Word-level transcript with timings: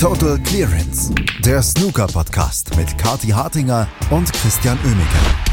Total 0.00 0.38
Clearance, 0.44 1.12
der 1.44 1.60
Snooker-Podcast 1.60 2.76
mit 2.76 2.96
Kati 2.98 3.30
Hartinger 3.30 3.88
und 4.12 4.32
Christian 4.32 4.78
Oemeke. 4.84 5.48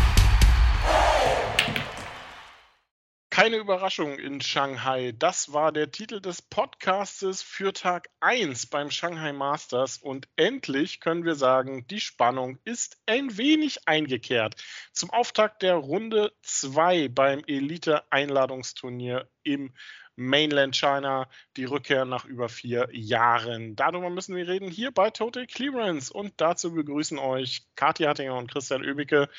Keine 3.31 3.58
Überraschung 3.58 4.19
in 4.19 4.42
Shanghai. 4.42 5.13
Das 5.17 5.51
war 5.51 5.71
der 5.71 5.89
Titel 5.89 6.21
des 6.21 6.43
Podcastes 6.43 7.42
für 7.42 7.73
Tag 7.73 8.07
1 8.20 8.68
beim 8.68 8.91
Shanghai 8.91 9.34
Masters. 9.34 9.97
Und 9.97 10.27
endlich 10.36 11.00
können 11.00 11.25
wir 11.25 11.36
sagen, 11.36 11.88
die 11.88 12.00
Spannung 12.00 12.59
ist 12.66 12.98
ein 13.07 13.38
wenig 13.38 13.88
eingekehrt. 13.88 14.62
Zum 14.93 15.09
Auftakt 15.09 15.64
der 15.64 15.73
Runde 15.73 16.32
2 16.43 17.07
beim 17.07 17.41
Elite-Einladungsturnier 17.48 19.27
im 19.41 19.73
Mainland 20.16 20.75
China, 20.75 21.27
die 21.57 21.66
Rückkehr 21.66 22.05
nach 22.05 22.25
über 22.25 22.50
vier 22.50 22.88
Jahren. 22.91 23.75
Darüber 23.75 24.09
müssen 24.09 24.36
wir 24.36 24.48
reden 24.48 24.70
hier 24.70 24.91
bei 24.91 25.09
Total 25.09 25.45
Clearance 25.45 26.12
und 26.12 26.34
dazu 26.38 26.73
begrüßen 26.73 27.20
euch 27.20 27.66
Kathi 27.76 28.03
Hattinger 28.03 28.36
und 28.36 28.52
Christian 28.52 28.84
Öbicke. 28.84 29.30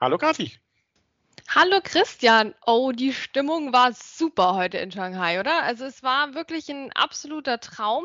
Hallo 0.00 0.18
Kathi. 0.18 0.58
Hallo 1.48 1.80
Christian. 1.82 2.54
Oh, 2.64 2.92
die 2.92 3.12
Stimmung 3.12 3.72
war 3.72 3.92
super 3.92 4.54
heute 4.54 4.78
in 4.78 4.92
Shanghai, 4.92 5.40
oder? 5.40 5.62
Also 5.62 5.84
es 5.84 6.02
war 6.02 6.34
wirklich 6.34 6.68
ein 6.68 6.92
absoluter 6.92 7.58
Traum. 7.58 8.04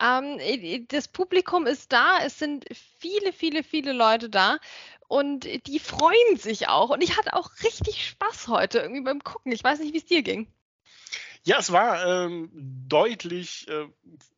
Ähm, 0.00 0.86
das 0.88 1.08
Publikum 1.08 1.66
ist 1.66 1.92
da, 1.92 2.18
es 2.24 2.38
sind 2.38 2.64
viele, 2.98 3.32
viele, 3.32 3.62
viele 3.62 3.92
Leute 3.92 4.30
da 4.30 4.58
und 5.06 5.46
die 5.66 5.78
freuen 5.78 6.36
sich 6.36 6.68
auch. 6.68 6.90
Und 6.90 7.02
ich 7.02 7.16
hatte 7.16 7.34
auch 7.34 7.50
richtig 7.62 8.06
Spaß 8.06 8.48
heute 8.48 8.78
irgendwie 8.78 9.02
beim 9.02 9.22
Gucken. 9.22 9.52
Ich 9.52 9.62
weiß 9.62 9.80
nicht, 9.80 9.92
wie 9.92 9.98
es 9.98 10.06
dir 10.06 10.22
ging. 10.22 10.50
Ja, 11.44 11.58
es 11.58 11.72
war 11.72 12.04
ähm, 12.06 12.50
deutlich 12.52 13.68
äh, 13.68 13.86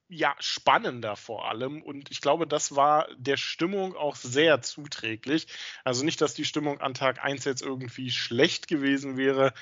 ja, 0.09 0.35
spannender 0.41 1.15
vor 1.15 1.49
allem 1.49 1.83
und 1.83 2.11
ich 2.11 2.21
glaube, 2.21 2.47
das 2.47 2.75
war 2.75 3.07
der 3.17 3.37
Stimmung 3.37 3.95
auch 3.95 4.17
sehr 4.17 4.61
zuträglich. 4.61 5.47
Also 5.85 6.05
nicht, 6.05 6.21
dass 6.21 6.35
die 6.35 6.45
Stimmung 6.45 6.81
an 6.81 6.95
Tag 6.95 7.23
1 7.23 7.45
jetzt 7.45 7.63
irgendwie 7.63 8.11
schlecht 8.11 8.67
gewesen 8.67 9.17
wäre, 9.17 9.53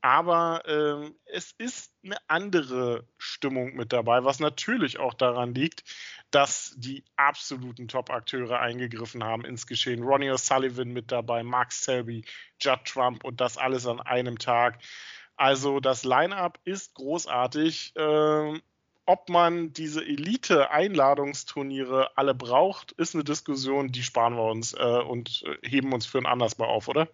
aber 0.00 0.62
ähm, 0.66 1.16
es 1.24 1.50
ist 1.58 1.92
eine 2.04 2.16
andere 2.28 3.08
Stimmung 3.18 3.74
mit 3.74 3.92
dabei, 3.92 4.22
was 4.22 4.38
natürlich 4.38 5.00
auch 5.00 5.14
daran 5.14 5.52
liegt, 5.52 5.82
dass 6.30 6.74
die 6.76 7.04
absoluten 7.16 7.88
Top-Akteure 7.88 8.60
eingegriffen 8.60 9.24
haben 9.24 9.44
ins 9.44 9.66
Geschehen. 9.66 10.04
Ronnie 10.04 10.30
O'Sullivan 10.30 10.92
mit 10.92 11.10
dabei, 11.10 11.42
Mark 11.42 11.72
Selby, 11.72 12.24
Judd 12.60 12.84
Trump 12.84 13.24
und 13.24 13.40
das 13.40 13.56
alles 13.58 13.86
an 13.88 14.00
einem 14.00 14.38
Tag. 14.38 14.78
Also 15.36 15.80
das 15.80 16.04
Line-up 16.04 16.58
ist 16.64 16.94
großartig. 16.94 17.92
Ähm, 17.96 18.62
ob 19.06 19.28
man 19.28 19.72
diese 19.72 20.04
Elite-Einladungsturniere 20.04 22.16
alle 22.16 22.34
braucht, 22.34 22.90
ist 22.92 23.14
eine 23.14 23.22
Diskussion, 23.22 23.92
die 23.92 24.02
sparen 24.02 24.34
wir 24.34 24.44
uns 24.44 24.74
äh, 24.74 24.82
und 24.82 25.44
äh, 25.46 25.68
heben 25.68 25.92
uns 25.92 26.06
für 26.06 26.18
ein 26.18 26.26
anderes 26.26 26.58
Mal 26.58 26.66
auf, 26.66 26.88
oder? 26.88 27.08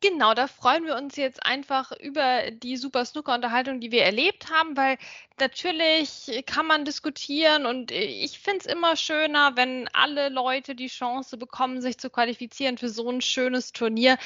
Genau, 0.00 0.34
da 0.34 0.46
freuen 0.46 0.84
wir 0.84 0.96
uns 0.96 1.16
jetzt 1.16 1.44
einfach 1.44 1.92
über 1.92 2.50
die 2.50 2.76
Super 2.76 3.04
Snooker-Unterhaltung, 3.04 3.80
die 3.80 3.90
wir 3.90 4.04
erlebt 4.04 4.50
haben, 4.50 4.76
weil 4.76 4.98
natürlich 5.38 6.44
kann 6.46 6.66
man 6.66 6.84
diskutieren 6.84 7.66
und 7.66 7.90
ich 7.90 8.38
finde 8.38 8.60
es 8.60 8.66
immer 8.66 8.96
schöner, 8.96 9.56
wenn 9.56 9.88
alle 9.92 10.28
Leute 10.28 10.74
die 10.74 10.88
Chance 10.88 11.36
bekommen, 11.36 11.80
sich 11.80 11.98
zu 11.98 12.10
qualifizieren 12.10 12.78
für 12.78 12.88
so 12.88 13.08
ein 13.10 13.20
schönes 13.20 13.72
Turnier. 13.72 14.18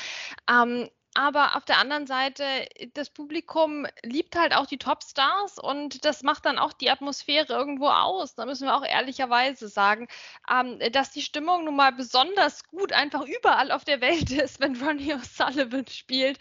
Ähm, 0.51 0.89
aber 1.17 1.57
auf 1.57 1.65
der 1.65 1.79
anderen 1.79 2.07
Seite, 2.07 2.45
das 2.93 3.09
Publikum 3.09 3.87
liebt 4.03 4.37
halt 4.37 4.55
auch 4.55 4.67
die 4.67 4.77
Topstars 4.77 5.59
und 5.59 6.05
das 6.05 6.23
macht 6.23 6.45
dann 6.45 6.59
auch 6.59 6.75
die 6.75 6.91
Atmosphäre 6.91 7.55
irgendwo 7.55 7.89
aus. 7.89 8.35
Da 8.35 8.45
müssen 8.45 8.67
wir 8.67 8.77
auch 8.77 8.85
ehrlicherweise 8.85 9.69
sagen, 9.69 10.09
ähm, 10.53 10.79
dass 10.93 11.13
die 11.13 11.23
Stimmung 11.23 11.65
nun 11.65 11.75
mal 11.75 11.93
besonders 11.93 12.65
gut 12.65 12.93
einfach 12.93 13.23
überall 13.23 13.73
auf 13.73 13.85
der 13.85 14.03
Welt 14.03 14.31
ist, 14.31 14.61
wenn 14.61 14.77
Ronnie 14.77 15.15
O'Sullivan 15.15 15.91
spielt. 15.91 16.39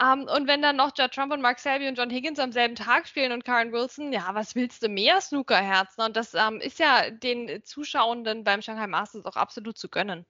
Ähm, 0.00 0.28
und 0.32 0.46
wenn 0.46 0.62
dann 0.62 0.76
noch 0.76 0.92
Judd 0.96 1.12
Trump 1.12 1.32
und 1.32 1.40
Mark 1.42 1.58
Selby 1.58 1.88
und 1.88 1.98
John 1.98 2.10
Higgins 2.10 2.38
am 2.38 2.52
selben 2.52 2.76
Tag 2.76 3.08
spielen 3.08 3.32
und 3.32 3.44
Karen 3.44 3.72
Wilson, 3.72 4.12
ja, 4.12 4.34
was 4.34 4.54
willst 4.54 4.84
du 4.84 4.88
mehr, 4.88 5.20
Snookerherzen? 5.20 6.04
Und 6.04 6.16
das 6.16 6.34
ähm, 6.34 6.60
ist 6.60 6.78
ja 6.78 7.10
den 7.10 7.64
Zuschauenden 7.64 8.44
beim 8.44 8.62
Shanghai 8.62 8.86
Masters 8.86 9.24
auch 9.26 9.36
absolut 9.36 9.76
zu 9.76 9.88
gönnen. 9.88 10.26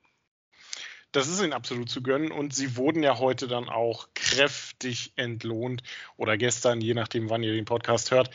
Das 1.12 1.28
ist 1.28 1.42
ihnen 1.42 1.52
absolut 1.52 1.90
zu 1.90 2.02
gönnen 2.02 2.32
und 2.32 2.54
sie 2.54 2.76
wurden 2.76 3.02
ja 3.02 3.18
heute 3.18 3.46
dann 3.46 3.68
auch 3.68 4.08
kräftig 4.14 5.12
entlohnt 5.16 5.82
oder 6.16 6.38
gestern, 6.38 6.80
je 6.80 6.94
nachdem, 6.94 7.28
wann 7.28 7.42
ihr 7.42 7.52
den 7.52 7.66
Podcast 7.66 8.10
hört. 8.10 8.30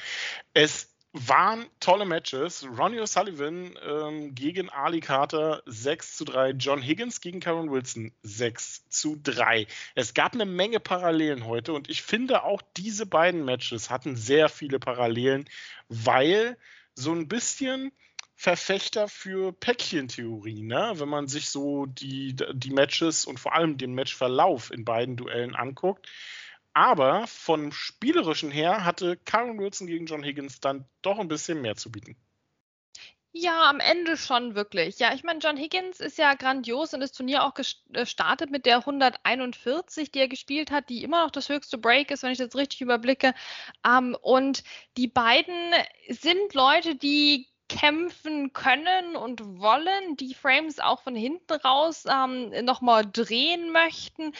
Es 0.53 0.95
waren 1.13 1.65
tolle 1.79 2.05
Matches. 2.05 2.67
Ronnie 2.77 2.99
O'Sullivan 2.99 3.75
ähm, 3.83 4.35
gegen 4.35 4.69
Ali 4.69 4.99
Carter 4.99 5.63
6 5.65 6.17
zu 6.17 6.25
3, 6.25 6.51
John 6.51 6.81
Higgins 6.81 7.21
gegen 7.21 7.39
Karen 7.39 7.71
Wilson 7.71 8.11
6 8.21 8.89
zu 8.89 9.19
3. 9.23 9.67
Es 9.95 10.13
gab 10.13 10.33
eine 10.33 10.45
Menge 10.45 10.79
Parallelen 10.79 11.45
heute 11.45 11.73
und 11.73 11.89
ich 11.89 12.03
finde 12.03 12.43
auch 12.43 12.61
diese 12.75 13.05
beiden 13.05 13.45
Matches 13.45 13.89
hatten 13.89 14.15
sehr 14.15 14.49
viele 14.49 14.79
Parallelen, 14.79 15.45
weil 15.89 16.57
so 16.93 17.11
ein 17.11 17.27
bisschen 17.27 17.91
Verfechter 18.39 19.07
für 19.07 19.51
Päckchentheorie, 19.51 20.61
ne? 20.61 20.93
wenn 20.97 21.09
man 21.09 21.27
sich 21.27 21.49
so 21.49 21.87
die, 21.87 22.35
die 22.53 22.69
Matches 22.69 23.25
und 23.25 23.39
vor 23.39 23.55
allem 23.55 23.79
den 23.79 23.95
Matchverlauf 23.95 24.69
in 24.69 24.85
beiden 24.85 25.17
Duellen 25.17 25.55
anguckt. 25.55 26.07
Aber 26.71 27.25
vom 27.25 27.71
Spielerischen 27.71 28.51
her 28.51 28.85
hatte 28.85 29.17
Karen 29.17 29.57
Wilson 29.57 29.87
gegen 29.87 30.05
John 30.05 30.23
Higgins 30.23 30.59
dann 30.59 30.85
doch 31.01 31.17
ein 31.17 31.27
bisschen 31.27 31.63
mehr 31.63 31.75
zu 31.77 31.91
bieten. 31.91 32.15
Ja, 33.31 33.69
am 33.71 33.79
Ende 33.79 34.17
schon 34.17 34.53
wirklich. 34.53 34.99
Ja, 34.99 35.15
ich 35.15 35.23
meine, 35.23 35.39
John 35.39 35.57
Higgins 35.57 35.99
ist 35.99 36.19
ja 36.19 36.35
grandios 36.35 36.93
und 36.93 36.99
das 36.99 37.13
Turnier 37.13 37.43
auch 37.43 37.55
gestartet 37.55 38.51
mit 38.51 38.67
der 38.67 38.77
141, 38.77 40.11
die 40.11 40.19
er 40.19 40.27
gespielt 40.27 40.69
hat, 40.69 40.89
die 40.89 41.03
immer 41.03 41.23
noch 41.23 41.31
das 41.31 41.49
höchste 41.49 41.79
Break 41.79 42.11
ist, 42.11 42.21
wenn 42.21 42.31
ich 42.31 42.37
das 42.37 42.55
richtig 42.55 42.81
überblicke. 42.81 43.33
Ähm, 43.83 44.15
und 44.21 44.63
die 44.95 45.07
beiden 45.07 45.73
sind 46.09 46.53
Leute, 46.53 46.95
die 46.95 47.47
kämpfen 47.69 48.53
können 48.53 49.15
und 49.15 49.59
wollen, 49.59 50.15
die 50.17 50.33
Frames 50.33 50.79
auch 50.79 51.01
von 51.01 51.15
hinten 51.15 51.53
raus 51.53 52.05
ähm, 52.09 52.49
nochmal 52.65 53.05
drehen 53.11 53.71
möchten. 53.71 54.33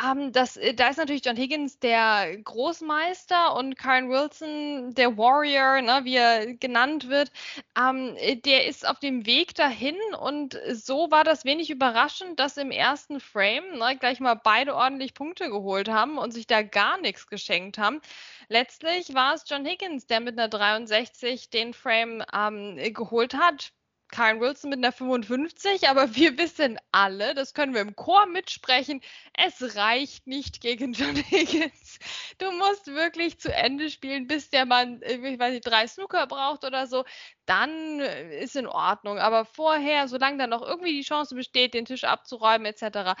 Ähm, 0.00 0.32
das, 0.32 0.56
äh, 0.56 0.72
da 0.74 0.88
ist 0.88 0.96
natürlich 0.96 1.24
John 1.24 1.36
Higgins 1.36 1.78
der 1.78 2.36
Großmeister 2.38 3.54
und 3.56 3.76
Karen 3.76 4.08
Wilson 4.08 4.94
der 4.94 5.18
Warrior, 5.18 5.82
ne, 5.82 6.00
wie 6.04 6.16
er 6.16 6.54
genannt 6.54 7.08
wird. 7.08 7.30
Ähm, 7.78 8.16
äh, 8.16 8.36
der 8.36 8.66
ist 8.66 8.86
auf 8.88 8.98
dem 9.00 9.26
Weg 9.26 9.54
dahin 9.54 9.96
und 10.18 10.58
so 10.72 11.10
war 11.10 11.24
das 11.24 11.44
wenig 11.44 11.70
überraschend, 11.70 12.40
dass 12.40 12.56
im 12.56 12.70
ersten 12.70 13.20
Frame 13.20 13.78
ne, 13.78 13.96
gleich 13.98 14.18
mal 14.20 14.34
beide 14.34 14.74
ordentlich 14.74 15.12
Punkte 15.14 15.50
geholt 15.50 15.88
haben 15.88 16.16
und 16.16 16.32
sich 16.32 16.46
da 16.46 16.62
gar 16.62 16.98
nichts 16.98 17.26
geschenkt 17.26 17.76
haben. 17.76 18.00
Letztlich 18.48 19.14
war 19.14 19.34
es 19.34 19.44
John 19.46 19.66
Higgins, 19.66 20.06
der 20.06 20.20
mit 20.20 20.38
einer 20.38 20.48
63 20.48 21.50
den 21.50 21.74
Frame 21.74 22.24
ähm, 22.32 22.76
geholt 22.94 23.34
hat. 23.34 23.72
Karen 24.12 24.40
Wilson 24.40 24.70
mit 24.70 24.78
einer 24.78 24.92
55, 24.92 25.88
aber 25.88 26.14
wir 26.14 26.38
wissen 26.38 26.78
alle, 26.92 27.34
das 27.34 27.54
können 27.54 27.74
wir 27.74 27.80
im 27.80 27.96
Chor 27.96 28.26
mitsprechen, 28.26 29.00
es 29.36 29.74
reicht 29.74 30.26
nicht 30.26 30.60
gegen 30.60 30.92
John 30.92 31.16
Higgins. 31.30 31.98
Du 32.38 32.52
musst 32.52 32.86
wirklich 32.86 33.40
zu 33.40 33.52
Ende 33.52 33.90
spielen, 33.90 34.28
bis 34.28 34.50
der 34.50 34.66
Mann, 34.66 35.02
äh, 35.02 35.14
ich 35.16 35.38
weiß 35.38 35.52
nicht, 35.52 35.66
drei 35.66 35.86
Snooker 35.88 36.26
braucht 36.28 36.64
oder 36.64 36.86
so. 36.86 37.04
Dann 37.46 38.00
äh, 38.00 38.42
ist 38.42 38.56
in 38.56 38.66
Ordnung. 38.66 39.18
Aber 39.18 39.44
vorher, 39.44 40.08
solange 40.08 40.38
da 40.38 40.46
noch 40.46 40.62
irgendwie 40.62 40.92
die 40.92 41.02
Chance 41.02 41.34
besteht, 41.34 41.74
den 41.74 41.84
Tisch 41.84 42.04
abzuräumen 42.04 42.66
etc., 42.66 43.14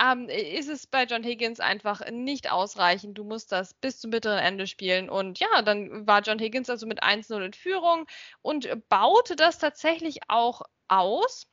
ähm, 0.00 0.28
ist 0.28 0.68
es 0.68 0.86
bei 0.86 1.04
John 1.04 1.22
Higgins 1.22 1.60
einfach 1.60 2.02
nicht 2.10 2.50
ausreichend. 2.50 3.16
Du 3.18 3.24
musst 3.24 3.52
das 3.52 3.74
bis 3.74 4.00
zum 4.00 4.10
bitteren 4.10 4.38
Ende 4.38 4.66
spielen. 4.66 5.08
Und 5.08 5.38
ja, 5.38 5.62
dann 5.62 6.06
war 6.06 6.22
John 6.22 6.38
Higgins 6.38 6.70
also 6.70 6.86
mit 6.86 7.02
1-0 7.02 7.40
in 7.44 7.52
Führung 7.52 8.06
und 8.42 8.68
baute 8.88 9.36
das 9.36 9.58
tatsächlich 9.58 10.18
auch 10.28 10.62
aus. 10.88 11.46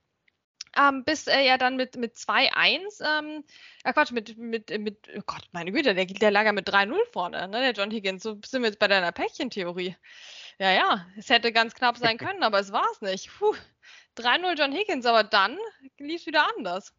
Ähm, 0.77 1.06
bis 1.06 1.27
er 1.27 1.39
ja 1.39 1.57
dann 1.57 1.77
mit, 1.77 1.95
mit 1.95 2.16
2-1, 2.16 3.01
ähm, 3.01 3.45
äh 3.86 3.94
Quatsch, 3.94 4.12
mit, 4.12 4.38
mit, 4.38 4.77
mit, 4.77 5.07
oh 5.16 5.22
Gott, 5.25 5.44
meine 5.54 5.72
Güte, 5.72 5.95
der, 5.95 6.06
der 6.06 6.31
lag 6.31 6.44
ja 6.44 6.51
mit 6.51 6.68
3-0 6.68 6.98
vorne, 7.13 7.48
ne, 7.48 7.62
der 7.62 7.72
John 7.72 7.92
Higgins. 7.92 8.24
So 8.24 8.38
sind 8.45 8.62
wir 8.62 8.68
jetzt 8.69 8.80
bei 8.80 8.89
deiner 8.89 9.13
Päckchentheorie. 9.13 9.95
Ja, 10.60 10.72
ja, 10.72 11.06
es 11.18 11.30
hätte 11.30 11.52
ganz 11.52 11.74
knapp 11.74 11.98
sein 11.98 12.18
können, 12.18 12.44
aber 12.44 12.60
es 12.60 12.72
war 12.72 12.86
es 12.92 13.02
nicht. 13.02 13.30
3-0 14.18 14.57
John 14.57 14.72
Higgins, 14.72 15.06
aber 15.06 15.24
dann 15.24 15.57
lief 15.98 16.22
es 16.22 16.28
wieder 16.28 16.48
anders. 16.57 16.94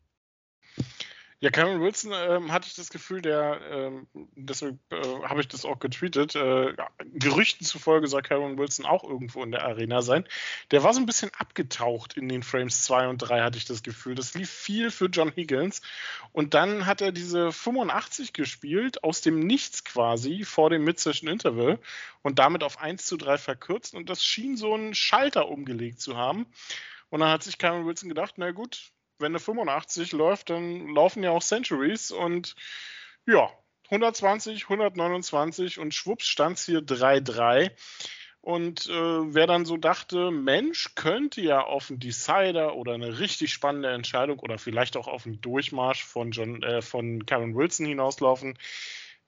Ja, 1.41 1.51
Karen 1.51 1.83
Wilson 1.83 2.13
ähm, 2.15 2.51
hatte 2.51 2.67
ich 2.67 2.75
das 2.75 2.89
Gefühl, 2.89 3.21
der, 3.21 3.61
ähm, 3.71 4.07
deswegen 4.37 4.81
äh, 4.91 4.97
habe 5.25 5.43
ich 5.43 5.49
das 5.49 5.67
auch 5.67 5.79
getweetet, 5.79 6.35
äh, 6.35 6.75
Gerüchten 7.13 7.67
zufolge 7.67 8.07
soll 8.07 8.23
Karen 8.23 8.57
Wilson 8.57 8.87
auch 8.87 9.05
irgendwo 9.05 9.43
in 9.43 9.51
der 9.51 9.63
Arena 9.63 10.01
sein. 10.01 10.27
Der 10.71 10.83
war 10.83 10.95
so 10.95 11.01
ein 11.01 11.05
bisschen 11.05 11.31
abgetaucht 11.37 12.17
in 12.17 12.31
den 12.31 12.43
Frames 12.43 12.85
2 12.85 13.09
und 13.09 13.19
3, 13.19 13.43
hatte 13.43 13.59
ich 13.59 13.67
das 13.67 13.83
Gefühl. 13.83 14.15
Das 14.15 14.33
lief 14.33 14.49
viel 14.49 14.91
für 14.91 15.07
John 15.07 15.31
Higgins. 15.31 15.83
Und 16.33 16.55
dann 16.55 16.87
hat 16.87 17.03
er 17.03 17.13
diese 17.13 17.53
85 17.53 18.33
gespielt, 18.33 19.05
aus 19.05 19.21
dem 19.21 19.41
Nichts 19.41 19.85
quasi, 19.85 20.43
vor 20.45 20.71
dem 20.71 20.85
Mid-Session 20.85 21.29
Interval 21.29 21.79
und 22.23 22.39
damit 22.39 22.63
auf 22.63 22.79
1 22.81 23.05
zu 23.05 23.19
3 23.19 23.37
verkürzt. 23.37 23.95
Und 23.95 24.09
das 24.09 24.25
schien 24.25 24.57
so 24.57 24.73
einen 24.73 24.95
Schalter 24.95 25.49
umgelegt 25.49 26.01
zu 26.01 26.17
haben. 26.17 26.47
Und 27.11 27.21
dann 27.21 27.29
hat 27.29 27.43
sich 27.43 27.59
Karen 27.59 27.87
Wilson 27.87 28.09
gedacht, 28.09 28.35
na 28.39 28.53
gut, 28.53 28.91
wenn 29.19 29.33
eine 29.33 29.39
85 29.39 30.13
läuft, 30.13 30.51
dann 30.51 30.89
laufen 30.89 31.23
ja 31.23 31.31
auch 31.31 31.43
Centuries 31.43 32.11
und 32.11 32.55
ja, 33.27 33.51
120, 33.91 34.65
129 34.65 35.79
und 35.79 35.95
schwupps 35.95 36.27
stand 36.27 36.59
es 36.59 36.67
hier 36.67 36.81
3-3. 36.81 37.71
Und 38.41 38.87
äh, 38.87 39.35
wer 39.35 39.49
dann 39.49 39.65
so 39.65 39.77
dachte, 39.77 40.31
Mensch, 40.31 40.95
könnte 40.95 41.41
ja 41.41 41.63
auf 41.63 41.91
einen 41.91 41.99
Decider 41.99 42.77
oder 42.77 42.95
eine 42.95 43.19
richtig 43.19 43.53
spannende 43.53 43.91
Entscheidung 43.91 44.39
oder 44.39 44.57
vielleicht 44.57 44.97
auch 44.97 45.09
auf 45.09 45.27
einen 45.27 45.41
Durchmarsch 45.41 46.05
von, 46.05 46.31
John, 46.31 46.63
äh, 46.63 46.81
von 46.81 47.27
Karen 47.27 47.57
Wilson 47.57 47.87
hinauslaufen, 47.87 48.57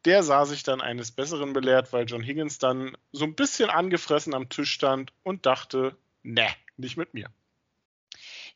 der 0.05 0.23
sah 0.23 0.45
sich 0.45 0.63
dann 0.63 0.81
eines 0.81 1.11
Besseren 1.11 1.53
belehrt, 1.53 1.93
weil 1.93 2.07
John 2.07 2.23
Higgins 2.23 2.59
dann 2.59 2.97
so 3.11 3.25
ein 3.25 3.35
bisschen 3.35 3.71
angefressen 3.71 4.35
am 4.35 4.49
Tisch 4.49 4.71
stand 4.71 5.13
und 5.25 5.47
dachte, 5.47 5.97
ne, 6.23 6.47
nicht 6.77 6.97
mit 6.97 7.13
mir. 7.13 7.29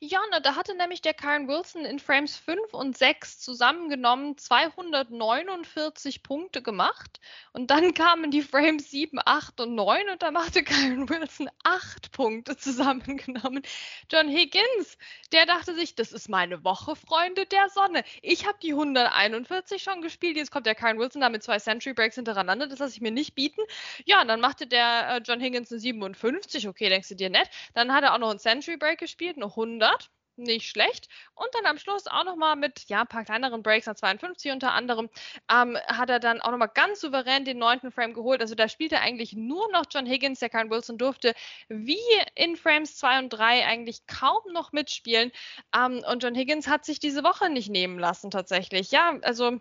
Ja, 0.05 0.19
na, 0.33 0.41
da 0.41 0.57
hatte 0.57 0.75
nämlich 0.75 1.01
der 1.01 1.15
Karen 1.15 1.47
Wilson 1.47 1.85
in 1.85 2.01
Frames 2.01 2.37
5 2.37 2.75
und 2.75 2.99
6 2.99 3.39
zusammengenommen 3.39 4.37
249 4.37 6.25
Punkte 6.25 6.61
gemacht. 6.61 7.21
Und 7.53 7.71
dann 7.71 7.95
kamen 7.95 8.33
die 8.33 8.43
Frames 8.43 8.91
7, 8.91 9.21
8 9.25 9.61
und 9.61 9.77
9 9.77 10.09
und 10.11 10.21
da 10.21 10.33
machte 10.33 10.65
Karen 10.65 11.09
Wilson 11.09 11.49
8 11.63 12.11
Punkte 12.11 12.57
zusammengenommen. 12.57 13.63
John 14.11 14.29
Higgins, 14.29 14.99
der 15.31 15.47
dachte 15.47 15.73
sich, 15.73 15.95
das 15.95 16.11
ist 16.11 16.29
meine 16.29 16.65
Woche, 16.65 16.97
Freunde 16.97 17.47
der 17.47 17.69
Sonne. 17.69 18.03
Ich 18.23 18.45
habe 18.45 18.59
die 18.61 18.73
141 18.73 19.85
schon 19.85 20.03
gespielt. 20.03 20.37
Jetzt 20.37 20.51
kommt 20.51 20.67
der 20.67 20.75
Karen 20.75 20.99
Wilson 20.99 21.21
da 21.21 21.29
mit 21.29 21.45
zwei 21.45 21.61
Century 21.61 21.95
Breaks 21.95 22.17
hintereinander. 22.17 22.67
Das 22.67 22.81
lasse 22.81 22.97
ich 22.97 23.03
mir 23.03 23.13
nicht 23.13 23.37
bieten. 23.37 23.61
Ja, 24.05 24.23
und 24.23 24.27
dann 24.27 24.41
machte 24.41 24.67
der 24.67 25.11
äh, 25.11 25.21
John 25.25 25.39
Higgins 25.39 25.71
eine 25.71 25.79
57. 25.79 26.67
Okay, 26.67 26.89
denkst 26.89 27.11
du 27.11 27.15
dir 27.15 27.31
nett. 27.31 27.49
Dann 27.75 27.93
hat 27.93 28.03
er 28.03 28.15
auch 28.15 28.19
noch 28.19 28.31
einen 28.31 28.41
Century 28.41 28.77
Break 28.77 28.99
gespielt, 28.99 29.37
eine 29.37 29.47
100 29.47 29.92
nicht 30.37 30.69
schlecht. 30.69 31.09
Und 31.35 31.49
dann 31.53 31.67
am 31.67 31.79
Schluss 31.79 32.06
auch 32.06 32.25
nochmal 32.25 32.56
mit 32.56 32.89
ja, 32.89 33.03
ein 33.03 33.06
paar 33.06 33.25
kleineren 33.25 33.62
Breaks, 33.62 33.89
an 33.89 33.97
52 33.97 34.53
unter 34.53 34.73
anderem, 34.73 35.09
ähm, 35.50 35.77
hat 35.87 36.11
er 36.11 36.21
dann 36.21 36.41
auch 36.41 36.50
nochmal 36.50 36.71
ganz 36.73 37.00
souverän 37.00 37.44
den 37.44 37.59
neunten 37.59 37.91
Frame 37.91 38.15
geholt. 38.15 38.41
Also 38.41 38.55
da 38.55 38.69
spielte 38.69 38.99
eigentlich 39.00 39.35
nur 39.35 39.71
noch 39.73 39.85
John 39.91 40.06
Higgins, 40.06 40.41
der 40.41 40.50
Karen 40.50 40.71
Wilson 40.71 40.99
durfte, 40.99 41.35
wie 41.69 41.99
in 42.35 42.56
Frames 42.56 42.97
2 42.97 43.19
und 43.19 43.29
3 43.31 43.67
eigentlich 43.67 44.06
kaum 44.06 44.41
noch 44.53 44.73
mitspielen. 44.73 45.33
Ähm, 45.77 46.03
und 46.11 46.23
John 46.23 46.35
Higgins 46.35 46.67
hat 46.67 46.85
sich 46.85 46.99
diese 46.99 47.25
Woche 47.25 47.50
nicht 47.50 47.71
nehmen 47.71 47.99
lassen 47.99 48.31
tatsächlich. 48.31 48.91
Ja, 48.91 49.19
also 49.23 49.61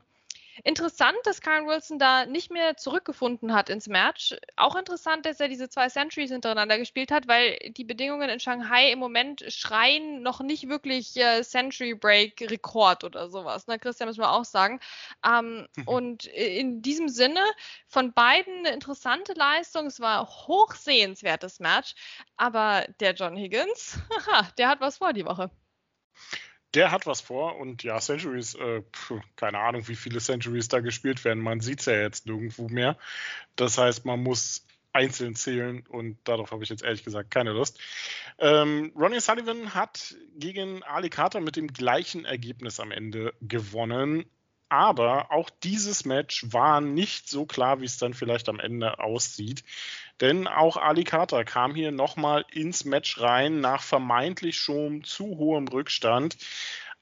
Interessant, 0.63 1.17
dass 1.23 1.41
Karen 1.41 1.67
Wilson 1.67 1.97
da 1.97 2.25
nicht 2.25 2.51
mehr 2.51 2.77
zurückgefunden 2.77 3.53
hat 3.53 3.69
ins 3.69 3.87
Match. 3.87 4.35
Auch 4.57 4.75
interessant, 4.75 5.25
dass 5.25 5.39
er 5.39 5.47
diese 5.47 5.69
zwei 5.69 5.87
Centuries 5.89 6.31
hintereinander 6.31 6.77
gespielt 6.77 7.11
hat, 7.11 7.27
weil 7.27 7.57
die 7.69 7.83
Bedingungen 7.83 8.29
in 8.29 8.39
Shanghai 8.39 8.91
im 8.91 8.99
Moment 8.99 9.43
schreien 9.47 10.21
noch 10.21 10.41
nicht 10.41 10.67
wirklich 10.67 11.15
äh, 11.17 11.41
Century 11.43 11.93
Break 11.93 12.41
Rekord 12.49 13.03
oder 13.03 13.29
sowas. 13.29 13.67
Ne? 13.67 13.79
Christian, 13.79 14.07
müssen 14.07 14.21
wir 14.21 14.31
auch 14.31 14.45
sagen. 14.45 14.79
Ähm, 15.25 15.67
mhm. 15.75 15.87
Und 15.87 16.25
in 16.25 16.81
diesem 16.81 17.09
Sinne 17.09 17.43
von 17.87 18.13
beiden 18.13 18.65
eine 18.65 18.73
interessante 18.73 19.33
Leistung. 19.33 19.87
Es 19.87 19.99
war 19.99 20.27
hochsehenswertes 20.27 21.59
Match. 21.59 21.95
Aber 22.37 22.85
der 22.99 23.13
John 23.13 23.35
Higgins, 23.35 23.99
der 24.57 24.67
hat 24.67 24.81
was 24.81 24.97
vor 24.97 25.13
die 25.13 25.25
Woche 25.25 25.49
der 26.73 26.91
hat 26.91 27.05
was 27.05 27.21
vor 27.21 27.57
und 27.57 27.83
ja, 27.83 27.99
Centuries, 27.99 28.55
äh, 28.55 28.81
pf, 28.81 29.13
keine 29.35 29.59
Ahnung, 29.59 29.87
wie 29.87 29.95
viele 29.95 30.19
Centuries 30.19 30.67
da 30.67 30.79
gespielt 30.79 31.23
werden. 31.25 31.43
Man 31.43 31.59
sieht 31.59 31.81
es 31.81 31.85
ja 31.85 31.93
jetzt 31.93 32.25
nirgendwo 32.25 32.69
mehr. 32.69 32.97
Das 33.55 33.77
heißt, 33.77 34.05
man 34.05 34.23
muss 34.23 34.65
einzeln 34.93 35.35
zählen 35.35 35.85
und 35.87 36.17
darauf 36.25 36.51
habe 36.51 36.63
ich 36.63 36.69
jetzt 36.69 36.83
ehrlich 36.83 37.03
gesagt 37.03 37.31
keine 37.31 37.51
Lust. 37.51 37.79
Ähm, 38.39 38.91
Ronnie 38.95 39.21
Sullivan 39.21 39.73
hat 39.73 40.15
gegen 40.35 40.83
Ali 40.83 41.09
Carter 41.09 41.39
mit 41.39 41.55
dem 41.55 41.67
gleichen 41.67 42.25
Ergebnis 42.25 42.79
am 42.79 42.91
Ende 42.91 43.33
gewonnen. 43.41 44.25
Aber 44.71 45.33
auch 45.33 45.49
dieses 45.49 46.05
Match 46.05 46.45
war 46.53 46.79
nicht 46.79 47.29
so 47.29 47.45
klar, 47.45 47.81
wie 47.81 47.85
es 47.85 47.97
dann 47.97 48.13
vielleicht 48.13 48.47
am 48.47 48.57
Ende 48.57 48.99
aussieht. 48.99 49.65
Denn 50.21 50.47
auch 50.47 50.77
Ali 50.77 51.03
Carter 51.03 51.43
kam 51.43 51.75
hier 51.75 51.91
nochmal 51.91 52.45
ins 52.53 52.85
Match 52.85 53.19
rein 53.19 53.59
nach 53.59 53.83
vermeintlich 53.83 54.57
schon 54.57 55.03
zu 55.03 55.25
hohem 55.25 55.67
Rückstand. 55.67 56.37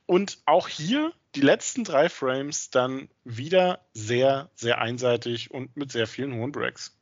Und 0.07 0.39
auch 0.47 0.67
hier 0.67 1.13
die 1.35 1.41
letzten 1.41 1.83
drei 1.83 2.09
Frames 2.09 2.71
dann 2.71 3.07
wieder 3.23 3.85
sehr, 3.93 4.49
sehr 4.55 4.79
einseitig 4.79 5.51
und 5.51 5.77
mit 5.77 5.91
sehr 5.91 6.07
vielen 6.07 6.33
hohen 6.33 6.51
Breaks. 6.51 6.97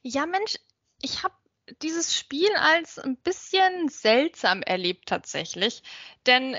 Ja, 0.00 0.24
Mensch, 0.24 0.56
ich 1.02 1.24
habe 1.24 1.34
dieses 1.82 2.16
Spiel 2.16 2.54
als 2.56 2.98
ein 2.98 3.18
bisschen 3.18 3.90
seltsam 3.90 4.62
erlebt 4.62 5.10
tatsächlich. 5.10 5.82
Denn 6.24 6.56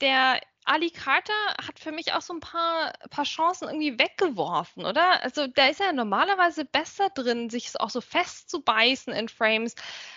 der 0.00 0.40
Ali 0.66 0.90
Carter 0.90 1.32
hat 1.62 1.78
für 1.78 1.92
mich 1.92 2.14
auch 2.14 2.22
so 2.22 2.32
ein 2.32 2.40
paar, 2.40 2.92
paar 3.10 3.24
Chancen 3.24 3.68
irgendwie 3.68 3.98
weggeworfen, 3.98 4.86
oder? 4.86 5.22
Also 5.22 5.46
da 5.46 5.66
ist 5.66 5.80
er 5.80 5.92
normalerweise 5.92 6.64
besser 6.64 7.10
drin, 7.10 7.50
sich 7.50 7.78
auch 7.78 7.90
so 7.90 8.00
festzubeißen 8.00 9.12
in 9.12 9.28
Frames. 9.28 9.74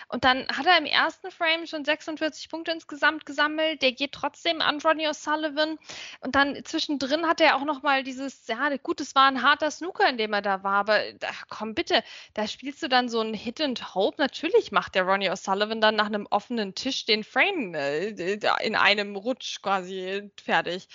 Und 0.08 0.24
dann 0.24 0.48
hat 0.48 0.64
er 0.64 0.78
im 0.78 0.86
ersten 0.86 1.30
Frame 1.30 1.66
schon 1.66 1.84
46 1.84 2.48
Punkte 2.48 2.70
insgesamt 2.70 3.26
gesammelt. 3.26 3.82
Der 3.82 3.92
geht 3.92 4.12
trotzdem 4.12 4.62
an 4.62 4.80
Rodney 4.80 5.06
O'Sullivan. 5.06 5.76
Und 6.20 6.34
dann 6.34 6.64
zwischendrin 6.64 7.26
hat 7.26 7.42
er 7.42 7.56
auch 7.56 7.64
noch 7.64 7.82
mal 7.82 8.02
dieses, 8.02 8.46
ja, 8.46 8.74
gut, 8.78 9.02
es 9.02 9.14
war 9.14 9.28
ein 9.28 9.42
harter 9.42 9.70
Snooker, 9.70 10.08
in 10.08 10.16
dem 10.16 10.32
er 10.32 10.40
da 10.40 10.64
war. 10.64 10.80
Aber 10.80 10.98
ach, 11.26 11.44
komm 11.50 11.74
bitte, 11.74 12.02
da 12.32 12.46
spielst 12.48 12.82
du 12.82 12.88
dann 12.88 13.10
so 13.10 13.20
ein 13.20 13.34
Hit 13.34 13.60
and 13.60 13.94
Hope. 13.94 14.16
Natürlich 14.18 14.72
macht 14.72 14.94
der 14.94 15.02
Ronnie 15.02 15.30
O'Sullivan 15.30 15.82
dann 15.82 15.96
nach 15.96 16.06
einem 16.06 16.26
offenen 16.30 16.74
Tisch 16.74 17.04
den 17.04 17.22
Frame 17.22 17.74
äh, 17.74 18.08
in 18.62 18.76
einem 18.76 19.14
Rutsch 19.14 19.60
quasi 19.60 20.30
fertig. 20.40 20.88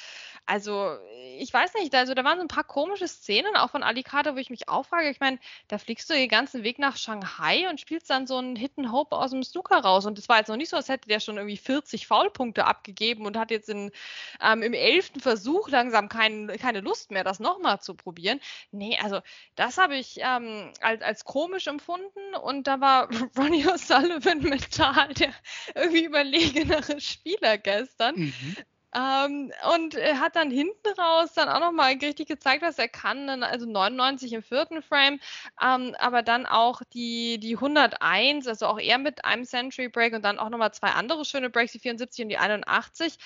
Also, 0.45 0.97
ich 1.37 1.53
weiß 1.53 1.73
nicht, 1.75 1.95
also 1.95 2.13
da 2.13 2.25
waren 2.25 2.37
so 2.37 2.43
ein 2.43 2.49
paar 2.49 2.65
komische 2.65 3.07
Szenen, 3.07 3.55
auch 3.55 3.69
von 3.69 3.81
Alicante, 3.81 4.35
wo 4.35 4.39
ich 4.39 4.49
mich 4.49 4.67
auch 4.67 4.85
frage, 4.85 5.09
ich 5.09 5.21
meine, 5.21 5.39
da 5.69 5.77
fliegst 5.77 6.09
du 6.09 6.13
den 6.13 6.27
ganzen 6.27 6.63
Weg 6.63 6.79
nach 6.79 6.97
Shanghai 6.97 7.69
und 7.69 7.79
spielst 7.79 8.09
dann 8.09 8.27
so 8.27 8.37
einen 8.37 8.57
Hidden 8.57 8.91
Hope 8.91 9.15
aus 9.15 9.31
dem 9.31 9.43
Snooker 9.43 9.77
raus. 9.77 10.05
Und 10.05 10.17
das 10.17 10.27
war 10.27 10.39
jetzt 10.39 10.49
noch 10.49 10.57
nicht 10.57 10.69
so, 10.69 10.75
als 10.75 10.89
hätte 10.89 11.07
der 11.07 11.21
schon 11.21 11.37
irgendwie 11.37 11.55
40 11.55 12.07
Foulpunkte 12.07 12.65
abgegeben 12.65 13.25
und 13.25 13.37
hat 13.37 13.51
jetzt 13.51 13.69
in, 13.69 13.91
ähm, 14.41 14.63
im 14.63 14.73
elften 14.73 15.21
Versuch 15.21 15.69
langsam 15.69 16.09
kein, 16.09 16.47
keine 16.59 16.81
Lust 16.81 17.11
mehr, 17.11 17.23
das 17.23 17.39
nochmal 17.39 17.79
zu 17.79 17.93
probieren. 17.95 18.41
Nee, 18.71 18.99
also 19.01 19.21
das 19.55 19.77
habe 19.77 19.95
ich 19.95 20.17
ähm, 20.19 20.73
als, 20.81 21.01
als 21.01 21.23
komisch 21.23 21.67
empfunden 21.67 22.35
und 22.41 22.67
da 22.67 22.81
war 22.81 23.09
Ronnie 23.37 23.65
O'Sullivan 23.65 24.41
mental 24.41 25.13
der 25.13 25.33
irgendwie 25.75 26.03
überlegenere 26.03 26.99
Spieler 26.99 27.57
gestern. 27.57 28.15
Mhm. 28.15 28.57
Ähm, 28.95 29.51
und 29.75 29.95
er 29.95 30.19
hat 30.19 30.35
dann 30.35 30.51
hinten 30.51 30.87
raus 30.97 31.33
dann 31.33 31.49
auch 31.49 31.59
nochmal 31.59 31.93
richtig 31.93 32.27
gezeigt, 32.27 32.61
was 32.61 32.77
er 32.77 32.87
kann. 32.87 33.43
Also 33.43 33.65
99 33.65 34.33
im 34.33 34.43
vierten 34.43 34.81
Frame, 34.81 35.19
ähm, 35.61 35.95
aber 35.99 36.21
dann 36.21 36.45
auch 36.45 36.81
die, 36.93 37.39
die 37.39 37.55
101, 37.55 38.47
also 38.47 38.67
auch 38.67 38.79
er 38.79 38.97
mit 38.99 39.25
einem 39.25 39.45
Century 39.45 39.87
Break 39.89 40.13
und 40.13 40.23
dann 40.23 40.39
auch 40.39 40.49
nochmal 40.49 40.73
zwei 40.73 40.89
andere 40.89 41.25
schöne 41.25 41.49
Breaks, 41.49 41.71
die 41.71 41.79
74 41.79 42.25
und 42.25 42.29
die 42.29 42.37
81. 42.37 43.17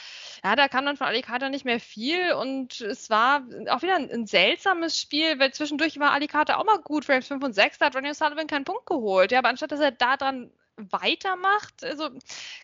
Ja, 0.43 0.55
da 0.55 0.67
kam 0.67 0.85
dann 0.85 0.97
von 0.97 1.07
Alicata 1.07 1.49
nicht 1.49 1.65
mehr 1.65 1.79
viel 1.79 2.33
und 2.33 2.79
es 2.81 3.09
war 3.09 3.43
auch 3.69 3.81
wieder 3.81 3.95
ein, 3.95 4.09
ein 4.09 4.27
seltsames 4.27 4.99
Spiel, 4.99 5.39
weil 5.39 5.53
zwischendurch 5.53 5.99
war 5.99 6.11
Alicata 6.11 6.57
auch 6.57 6.65
mal 6.65 6.79
gut. 6.79 7.05
Frames 7.05 7.27
5 7.27 7.43
und 7.43 7.53
6, 7.53 7.79
da 7.79 7.87
hat 7.87 7.95
Ronnie 7.95 8.09
O'Sullivan 8.09 8.47
keinen 8.47 8.65
Punkt 8.65 8.85
geholt. 8.85 9.31
Ja, 9.31 9.39
aber 9.39 9.49
anstatt 9.49 9.71
dass 9.71 9.79
er 9.79 9.91
da 9.91 10.17
dran 10.17 10.51
weitermacht. 10.77 11.83
Also 11.83 12.09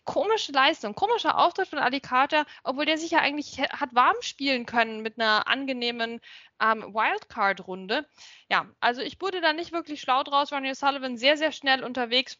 komische 0.06 0.52
Leistung, 0.52 0.96
komischer 0.96 1.38
Auftritt 1.38 1.68
von 1.68 1.80
Ali 1.80 2.00
Carter, 2.00 2.46
obwohl 2.64 2.86
der 2.86 2.98
sich 2.98 3.12
ja 3.12 3.20
eigentlich 3.20 3.60
hat 3.60 3.94
warm 3.96 4.16
spielen 4.22 4.66
können 4.66 5.02
mit 5.02 5.20
einer 5.20 5.48
angenehmen 5.48 6.22
ähm, 6.62 6.94
Wildcard-Runde. 6.94 8.08
Ja, 8.50 8.68
also 8.80 9.02
ich 9.02 9.20
wurde 9.22 9.42
da 9.42 9.54
nicht 9.54 9.72
wirklich 9.72 10.02
schlau 10.02 10.24
draus. 10.24 10.52
Ronnie 10.52 10.76
Sullivan 10.76 11.18
sehr, 11.18 11.38
sehr 11.38 11.52
schnell 11.52 11.84
unterwegs 11.84 12.38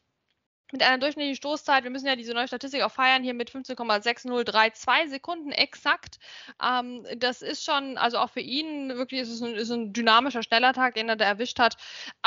mit 0.74 0.82
einer 0.82 0.98
durchschnittlichen 0.98 1.36
Stoßzeit, 1.36 1.84
wir 1.84 1.92
müssen 1.92 2.08
ja 2.08 2.16
diese 2.16 2.34
neue 2.34 2.48
Statistik 2.48 2.82
auch 2.82 2.92
feiern, 2.92 3.24
hier 3.24 3.36
mit 3.36 3.52
15,6032 3.52 5.10
Sekunden 5.10 5.52
exakt. 5.52 6.18
Ähm, 6.62 7.06
das 7.18 7.44
ist 7.44 7.64
schon, 7.64 7.98
also 7.98 8.18
auch 8.18 8.32
für 8.32 8.40
ihn 8.40 8.90
wirklich 8.90 9.22
ist 9.22 9.30
es 9.30 9.42
ein, 9.42 9.54
ist 9.54 9.70
ein 9.70 9.94
dynamischer, 9.94 10.42
schneller 10.42 10.74
Tag, 10.74 10.96
den 10.96 11.10
er 11.10 11.16
da 11.16 11.26
erwischt 11.26 11.60
hat. 11.60 11.78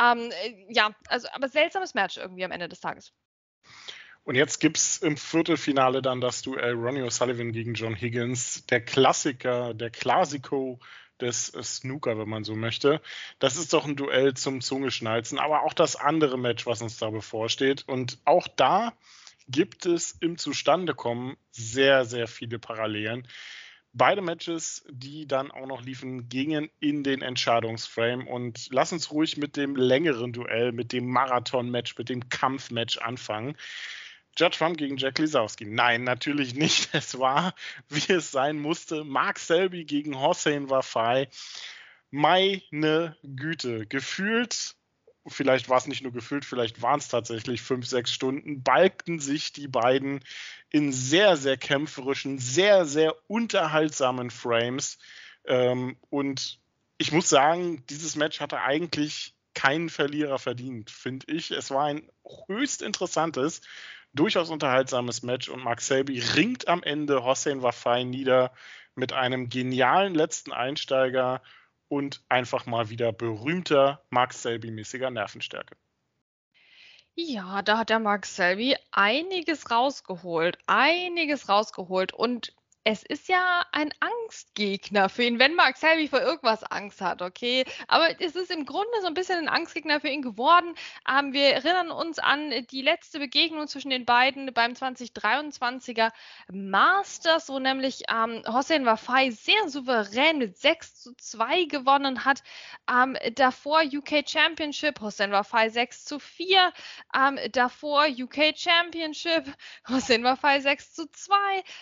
Ähm, 0.00 0.30
ja, 0.68 0.94
also 1.08 1.28
aber 1.32 1.48
seltsames 1.48 1.94
Match 1.94 2.16
irgendwie 2.16 2.44
am 2.44 2.52
Ende 2.52 2.68
des 2.68 2.80
Tages. 2.80 3.12
Und 4.25 4.35
jetzt 4.35 4.58
gibt 4.58 4.76
es 4.76 4.99
im 4.99 5.16
Viertelfinale 5.16 6.02
dann 6.02 6.20
das 6.20 6.42
Duell 6.42 6.75
Ronnie 6.75 7.02
O'Sullivan 7.02 7.52
gegen 7.52 7.75
John 7.75 7.94
Higgins, 7.94 8.66
der 8.66 8.80
Klassiker, 8.80 9.73
der 9.73 9.90
Classico 9.90 10.80
des 11.20 11.46
Snooker, 11.46 12.18
wenn 12.18 12.28
man 12.28 12.44
so 12.44 12.54
möchte. 12.54 13.00
Das 13.38 13.56
ist 13.56 13.73
doch 13.73 13.85
ein 13.85 13.96
Duell 13.96 14.35
zum 14.35 14.61
Zungeschnalzen, 14.61 15.38
aber 15.38 15.62
auch 15.62 15.73
das 15.73 15.96
andere 15.96 16.38
Match, 16.38 16.66
was 16.66 16.82
uns 16.82 16.99
da 16.99 17.11
bevorsteht. 17.11 17.85
Und 17.87 18.18
auch 18.25 18.49
da 18.49 18.92
gibt 19.49 19.87
es 19.87 20.16
im 20.20 20.38
Zustandekommen 20.38 21.37
sehr, 21.52 22.04
sehr 22.04 22.26
viele 22.26 22.58
Parallelen. 22.58 23.28
Beide 23.98 24.20
Matches, 24.20 24.84
die 24.90 25.26
dann 25.26 25.50
auch 25.50 25.66
noch 25.66 25.82
liefen, 25.82 26.28
gingen 26.28 26.68
in 26.80 27.02
den 27.02 27.22
Entscheidungsframe. 27.22 28.26
Und 28.26 28.68
lass 28.70 28.92
uns 28.92 29.10
ruhig 29.10 29.38
mit 29.38 29.56
dem 29.56 29.74
längeren 29.74 30.34
Duell, 30.34 30.72
mit 30.72 30.92
dem 30.92 31.06
Marathon-Match, 31.06 31.96
mit 31.96 32.10
dem 32.10 32.28
Kampfmatch 32.28 32.98
anfangen. 32.98 33.56
Judge 34.36 34.58
Trump 34.58 34.76
gegen 34.76 34.98
Jack 34.98 35.18
Lisowski. 35.18 35.64
Nein, 35.64 36.04
natürlich 36.04 36.54
nicht. 36.54 36.90
Es 36.92 37.18
war, 37.18 37.54
wie 37.88 38.12
es 38.12 38.30
sein 38.30 38.58
musste. 38.58 39.02
Mark 39.02 39.38
Selby 39.38 39.86
gegen 39.86 40.20
Hossein 40.20 40.68
Wafai. 40.68 41.28
Meine 42.10 43.16
Güte. 43.22 43.86
Gefühlt, 43.86 44.76
vielleicht 45.28 45.68
war 45.68 45.78
es 45.78 45.87
nicht 45.87 46.02
nur 46.02 46.12
gefühlt, 46.12 46.45
vielleicht 46.45 46.83
waren 46.83 46.99
es 46.99 47.09
tatsächlich 47.09 47.62
fünf, 47.62 47.87
sechs 47.87 48.12
Stunden, 48.12 48.62
balgten 48.62 49.18
sich 49.18 49.52
die 49.52 49.68
beiden 49.68 50.21
in 50.71 50.92
sehr, 50.92 51.37
sehr 51.37 51.56
kämpferischen, 51.56 52.38
sehr, 52.38 52.85
sehr 52.85 53.14
unterhaltsamen 53.28 54.30
Frames. 54.30 54.99
Ähm, 55.45 55.97
und 56.11 56.59
ich 56.99 57.12
muss 57.12 57.28
sagen, 57.28 57.85
dieses 57.88 58.16
Match 58.16 58.40
hatte 58.40 58.61
eigentlich 58.61 59.35
keinen 59.54 59.88
Verlierer 59.88 60.38
verdient, 60.38 60.90
finde 60.90 61.33
ich. 61.33 61.50
Es 61.50 61.71
war 61.71 61.87
ein 61.87 62.11
höchst 62.49 62.83
interessantes 62.83 63.62
durchaus 64.16 64.50
unterhaltsames 64.50 65.23
Match 65.23 65.49
und 65.49 65.62
Mark 65.62 65.80
Selby 65.80 66.21
ringt 66.21 66.68
am 66.68 66.83
Ende 66.83 67.23
Hossein 67.25 67.62
Wafai 67.62 68.04
nieder 68.04 68.52
mit 68.95 69.12
einem 69.12 69.49
genialen 69.49 70.14
letzten 70.14 70.52
Einsteiger 70.52 71.42
und 71.88 72.22
einfach 72.28 72.66
mal 72.66 72.90
wieder 72.90 73.12
berühmter 73.12 74.04
Mark 74.10 74.32
Selby-mäßiger 74.32 75.10
Nervenstärke. 75.10 75.76
Ja, 77.14 77.62
da 77.62 77.78
hat 77.78 77.88
der 77.88 77.98
Mark 77.98 78.26
Selby 78.26 78.76
einiges 78.92 79.70
rausgeholt, 79.70 80.58
einiges 80.66 81.48
rausgeholt 81.48 82.12
und 82.12 82.54
es 82.86 83.02
ist 83.02 83.28
ja 83.28 83.66
ein 83.72 83.92
Angstgegner 83.98 85.08
für 85.08 85.24
ihn, 85.24 85.40
wenn 85.40 85.56
Mark 85.56 85.76
Selby 85.76 86.06
vor 86.06 86.20
irgendwas 86.20 86.62
Angst 86.62 87.00
hat, 87.00 87.20
okay? 87.20 87.64
Aber 87.88 88.20
es 88.20 88.36
ist 88.36 88.52
im 88.52 88.64
Grunde 88.64 89.00
so 89.00 89.08
ein 89.08 89.14
bisschen 89.14 89.38
ein 89.38 89.48
Angstgegner 89.48 90.00
für 90.00 90.06
ihn 90.06 90.22
geworden. 90.22 90.72
Ähm, 91.10 91.32
wir 91.32 91.46
erinnern 91.46 91.90
uns 91.90 92.20
an 92.20 92.52
die 92.70 92.82
letzte 92.82 93.18
Begegnung 93.18 93.66
zwischen 93.66 93.90
den 93.90 94.04
beiden 94.04 94.54
beim 94.54 94.74
2023er 94.74 96.12
Masters, 96.52 97.48
wo 97.48 97.58
nämlich 97.58 98.04
ähm, 98.08 98.44
Hossein 98.46 98.86
Wafai 98.86 99.30
sehr 99.30 99.68
souverän 99.68 100.38
mit 100.38 100.56
6 100.56 101.02
zu 101.02 101.16
2 101.16 101.64
gewonnen 101.64 102.24
hat. 102.24 102.44
Ähm, 102.88 103.16
davor 103.34 103.82
UK 103.82 104.22
Championship, 104.24 105.00
Hossein 105.00 105.32
Wafai 105.32 105.70
6 105.70 106.04
zu 106.04 106.20
4. 106.20 106.72
Ähm, 107.16 107.40
davor 107.50 108.06
UK 108.06 108.56
Championship, 108.56 109.52
Hossein 109.88 110.22
Wafai 110.22 110.60
6 110.60 110.94
zu 110.94 111.10
2. 111.10 111.34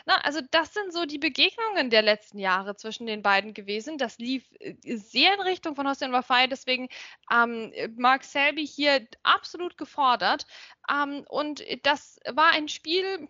Na, 0.07 0.17
also 0.23 0.41
das 0.51 0.73
sind 0.73 0.94
so 0.95 1.05
die 1.05 1.19
Begegnungen 1.19 1.91
der 1.91 2.03
letzten 2.03 2.39
Jahre 2.39 2.77
zwischen 2.77 3.07
den 3.07 3.23
beiden 3.23 3.53
gewesen. 3.53 3.99
Das 3.99 4.19
lief 4.19 4.45
äh, 4.61 4.75
sehr 4.85 5.35
in 5.35 5.41
Richtung 5.43 5.77
von 5.77 5.89
Hossein 5.89 6.13
Wafai, 6.13 6.47
deswegen 6.47 6.89
ähm, 7.31 7.73
Mark 7.97 8.25
Selby 8.25 8.67
hier 8.67 9.07
absolut 9.23 9.77
gefordert. 9.77 10.47
Ähm, 10.91 11.25
und 11.29 11.63
das 11.83 12.19
war 12.33 12.53
ein 12.53 12.69
Spiel, 12.69 13.29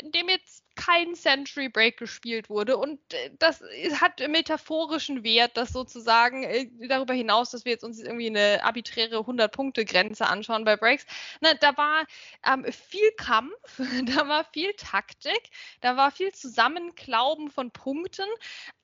in 0.00 0.12
dem 0.12 0.28
jetzt 0.28 0.63
kein 0.76 1.14
Century 1.14 1.68
Break 1.68 1.96
gespielt 1.96 2.50
wurde. 2.50 2.76
Und 2.76 2.98
äh, 3.12 3.30
das 3.38 3.62
hat 4.00 4.20
metaphorischen 4.28 5.24
Wert, 5.24 5.56
das 5.56 5.70
sozusagen 5.70 6.42
äh, 6.42 6.68
darüber 6.88 7.14
hinaus, 7.14 7.50
dass 7.50 7.64
wir 7.64 7.72
jetzt 7.72 7.84
uns 7.84 8.00
irgendwie 8.00 8.26
eine 8.26 8.62
arbiträre 8.64 9.18
100-Punkte-Grenze 9.18 10.26
anschauen 10.26 10.64
bei 10.64 10.76
Breaks. 10.76 11.06
Na, 11.40 11.54
da 11.54 11.76
war 11.76 12.04
ähm, 12.46 12.64
viel 12.72 13.10
Kampf, 13.12 13.54
da 14.04 14.28
war 14.28 14.44
viel 14.52 14.72
Taktik, 14.74 15.50
da 15.80 15.96
war 15.96 16.10
viel 16.10 16.32
Zusammenklauben 16.32 17.50
von 17.50 17.70
Punkten 17.70 18.26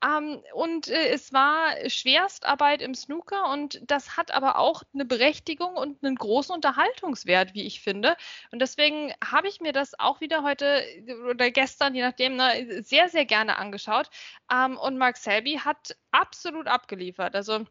ähm, 0.03 0.41
und 0.53 0.87
äh, 0.87 1.09
es 1.09 1.33
war 1.33 1.89
Schwerstarbeit 1.89 2.81
im 2.81 2.95
Snooker 2.95 3.51
und 3.51 3.81
das 3.85 4.17
hat 4.17 4.31
aber 4.31 4.57
auch 4.57 4.83
eine 4.93 5.05
Berechtigung 5.05 5.75
und 5.75 6.03
einen 6.03 6.15
großen 6.15 6.53
Unterhaltungswert, 6.53 7.53
wie 7.53 7.63
ich 7.63 7.81
finde. 7.81 8.15
Und 8.51 8.59
deswegen 8.59 9.13
habe 9.23 9.47
ich 9.47 9.59
mir 9.61 9.73
das 9.73 9.99
auch 9.99 10.21
wieder 10.21 10.43
heute 10.43 10.83
oder 11.29 11.51
gestern 11.51 11.80
gestern, 11.81 11.95
je 11.95 12.01
nachdem, 12.01 12.35
ne, 12.35 12.83
sehr, 12.83 13.09
sehr 13.09 13.25
gerne 13.25 13.57
angeschaut. 13.57 14.09
Ähm, 14.51 14.77
und 14.77 14.97
Mark 14.97 15.17
Selby 15.17 15.59
hat 15.63 15.95
absolut 16.11 16.67
abgeliefert. 16.67 17.35
Also 17.35 17.65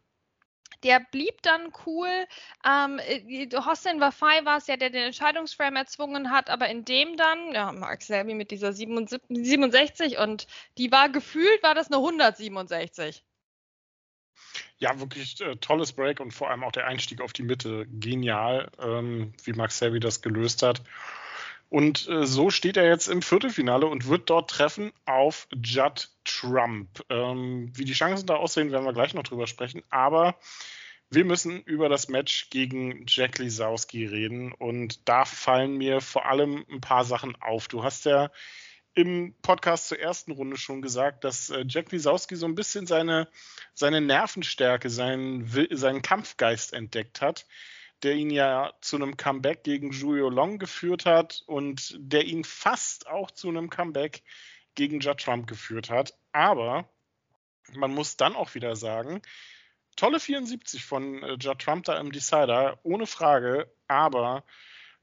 der 0.82 1.00
blieb 1.12 1.42
dann 1.42 1.72
cool. 1.86 2.08
Ähm, 2.64 2.98
äh, 2.98 3.48
Hossein 3.54 4.00
Wafai 4.00 4.44
war 4.44 4.58
es 4.58 4.66
ja, 4.66 4.76
der 4.76 4.90
den 4.90 5.04
Entscheidungsframe 5.04 5.76
erzwungen 5.76 6.30
hat, 6.30 6.50
aber 6.50 6.68
in 6.68 6.84
dem 6.84 7.16
dann, 7.16 7.52
ja, 7.52 7.72
Mark 7.72 8.02
Selby 8.02 8.34
mit 8.34 8.50
dieser 8.50 8.72
77, 8.72 9.28
67 9.28 10.18
und 10.18 10.46
die 10.78 10.90
war 10.90 11.08
gefühlt, 11.08 11.62
war 11.62 11.74
das 11.74 11.88
eine 11.88 11.96
167. 11.96 13.24
Ja, 14.78 14.98
wirklich 14.98 15.40
äh, 15.42 15.56
tolles 15.56 15.92
Break 15.92 16.18
und 16.20 16.32
vor 16.32 16.50
allem 16.50 16.64
auch 16.64 16.72
der 16.72 16.86
Einstieg 16.86 17.20
auf 17.20 17.32
die 17.32 17.42
Mitte. 17.42 17.86
Genial, 17.86 18.70
ähm, 18.80 19.34
wie 19.44 19.52
Mark 19.52 19.70
Selby 19.70 20.00
das 20.00 20.22
gelöst 20.22 20.62
hat. 20.62 20.82
Und 21.70 22.08
äh, 22.08 22.26
so 22.26 22.50
steht 22.50 22.76
er 22.76 22.88
jetzt 22.88 23.06
im 23.06 23.22
Viertelfinale 23.22 23.86
und 23.86 24.08
wird 24.08 24.28
dort 24.28 24.50
treffen 24.50 24.92
auf 25.06 25.46
Judd 25.54 26.08
Trump. 26.24 27.04
Ähm, 27.08 27.70
wie 27.74 27.84
die 27.84 27.92
Chancen 27.92 28.26
da 28.26 28.34
aussehen, 28.34 28.72
werden 28.72 28.84
wir 28.84 28.92
gleich 28.92 29.14
noch 29.14 29.22
drüber 29.22 29.46
sprechen. 29.46 29.82
Aber 29.88 30.36
wir 31.10 31.24
müssen 31.24 31.62
über 31.62 31.88
das 31.88 32.08
Match 32.08 32.50
gegen 32.50 33.04
Jack 33.06 33.38
Lisowski 33.38 34.04
reden. 34.04 34.52
Und 34.52 35.08
da 35.08 35.24
fallen 35.24 35.76
mir 35.76 36.00
vor 36.00 36.26
allem 36.26 36.64
ein 36.68 36.80
paar 36.80 37.04
Sachen 37.04 37.36
auf. 37.40 37.68
Du 37.68 37.84
hast 37.84 38.04
ja 38.04 38.32
im 38.94 39.36
Podcast 39.40 39.86
zur 39.86 40.00
ersten 40.00 40.32
Runde 40.32 40.56
schon 40.56 40.82
gesagt, 40.82 41.22
dass 41.22 41.50
äh, 41.50 41.64
Jack 41.68 41.92
Lisowski 41.92 42.34
so 42.34 42.46
ein 42.46 42.56
bisschen 42.56 42.88
seine, 42.88 43.28
seine 43.74 44.00
Nervenstärke, 44.00 44.90
seinen, 44.90 45.48
seinen 45.70 46.02
Kampfgeist 46.02 46.72
entdeckt 46.72 47.20
hat 47.20 47.46
der 48.02 48.14
ihn 48.14 48.30
ja 48.30 48.72
zu 48.80 48.96
einem 48.96 49.16
Comeback 49.16 49.64
gegen 49.64 49.90
Julio 49.90 50.28
Long 50.28 50.58
geführt 50.58 51.06
hat 51.06 51.42
und 51.46 51.96
der 51.98 52.24
ihn 52.24 52.44
fast 52.44 53.06
auch 53.06 53.30
zu 53.30 53.48
einem 53.48 53.70
Comeback 53.70 54.22
gegen 54.74 55.00
Judd 55.00 55.22
Trump 55.22 55.46
geführt 55.46 55.90
hat. 55.90 56.14
Aber 56.32 56.88
man 57.74 57.92
muss 57.92 58.16
dann 58.16 58.36
auch 58.36 58.54
wieder 58.54 58.76
sagen, 58.76 59.22
tolle 59.96 60.20
74 60.20 60.84
von 60.84 61.22
äh, 61.22 61.36
Judd 61.38 61.58
Trump 61.58 61.84
da 61.84 61.98
im 61.98 62.12
Decider, 62.12 62.78
ohne 62.82 63.06
Frage, 63.06 63.70
aber 63.86 64.44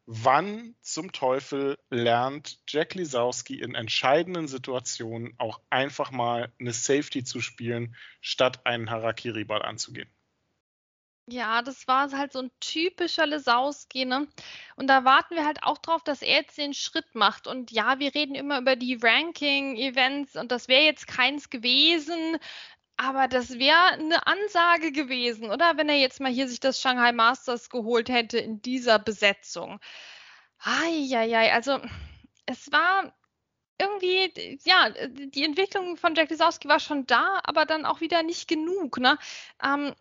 wann 0.06 0.76
zum 0.82 1.12
Teufel 1.12 1.78
lernt 1.90 2.60
Jack 2.68 2.96
Lisowski 2.96 3.60
in 3.60 3.76
entscheidenden 3.76 4.48
Situationen 4.48 5.34
auch 5.38 5.62
einfach 5.70 6.12
mal 6.12 6.52
eine 6.60 6.74
Safety 6.74 7.24
zu 7.24 7.42
spielen, 7.42 7.96
statt 8.22 8.66
einen 8.66 8.90
Harakiri-Ball 8.90 9.62
anzugehen? 9.62 10.10
Ja, 11.30 11.62
das 11.62 11.88
war 11.90 12.10
halt 12.14 12.32
so 12.32 12.40
ein 12.40 12.52
typischer 12.62 13.26
Lesowski, 13.26 14.06
ne? 14.06 14.28
Und 14.78 14.88
da 14.88 15.04
warten 15.04 15.36
wir 15.36 15.46
halt 15.46 15.62
auch 15.64 15.78
drauf, 15.78 16.02
dass 16.04 16.22
er 16.22 16.38
jetzt 16.42 16.58
den 16.58 16.74
Schritt 16.74 17.16
macht. 17.16 17.48
Und 17.48 17.70
ja, 17.72 18.00
wir 18.00 18.16
reden 18.16 18.34
immer 18.34 18.60
über 18.60 18.78
die 18.78 18.96
Ranking-Events 19.02 20.38
und 20.38 20.52
das 20.54 20.70
wäre 20.70 20.84
jetzt 20.84 21.06
keins 21.08 21.50
gewesen, 21.50 22.38
aber 22.98 23.28
das 23.28 23.60
wäre 23.60 23.78
eine 23.94 24.26
Ansage 24.26 24.92
gewesen, 24.94 25.52
oder? 25.52 25.78
Wenn 25.78 25.90
er 25.90 25.98
jetzt 25.98 26.22
mal 26.22 26.32
hier 26.32 26.48
sich 26.48 26.62
das 26.62 26.80
Shanghai 26.82 27.12
Masters 27.12 27.70
geholt 27.70 28.10
hätte 28.10 28.38
in 28.40 28.62
dieser 28.62 28.98
Besetzung. 29.00 29.80
Eieiei, 30.60 31.54
also 31.54 31.80
es 32.46 32.72
war 32.72 33.14
irgendwie, 33.80 34.60
ja, 34.66 34.90
die 35.10 35.44
Entwicklung 35.44 35.98
von 35.98 36.16
Jack 36.16 36.30
Lesowski 36.32 36.68
war 36.70 36.80
schon 36.80 37.06
da, 37.06 37.40
aber 37.44 37.66
dann 37.66 37.86
auch 37.86 38.02
wieder 38.02 38.24
nicht 38.24 38.48
genug, 38.48 38.98
ne? 39.00 39.18
Ähm, 39.64 39.94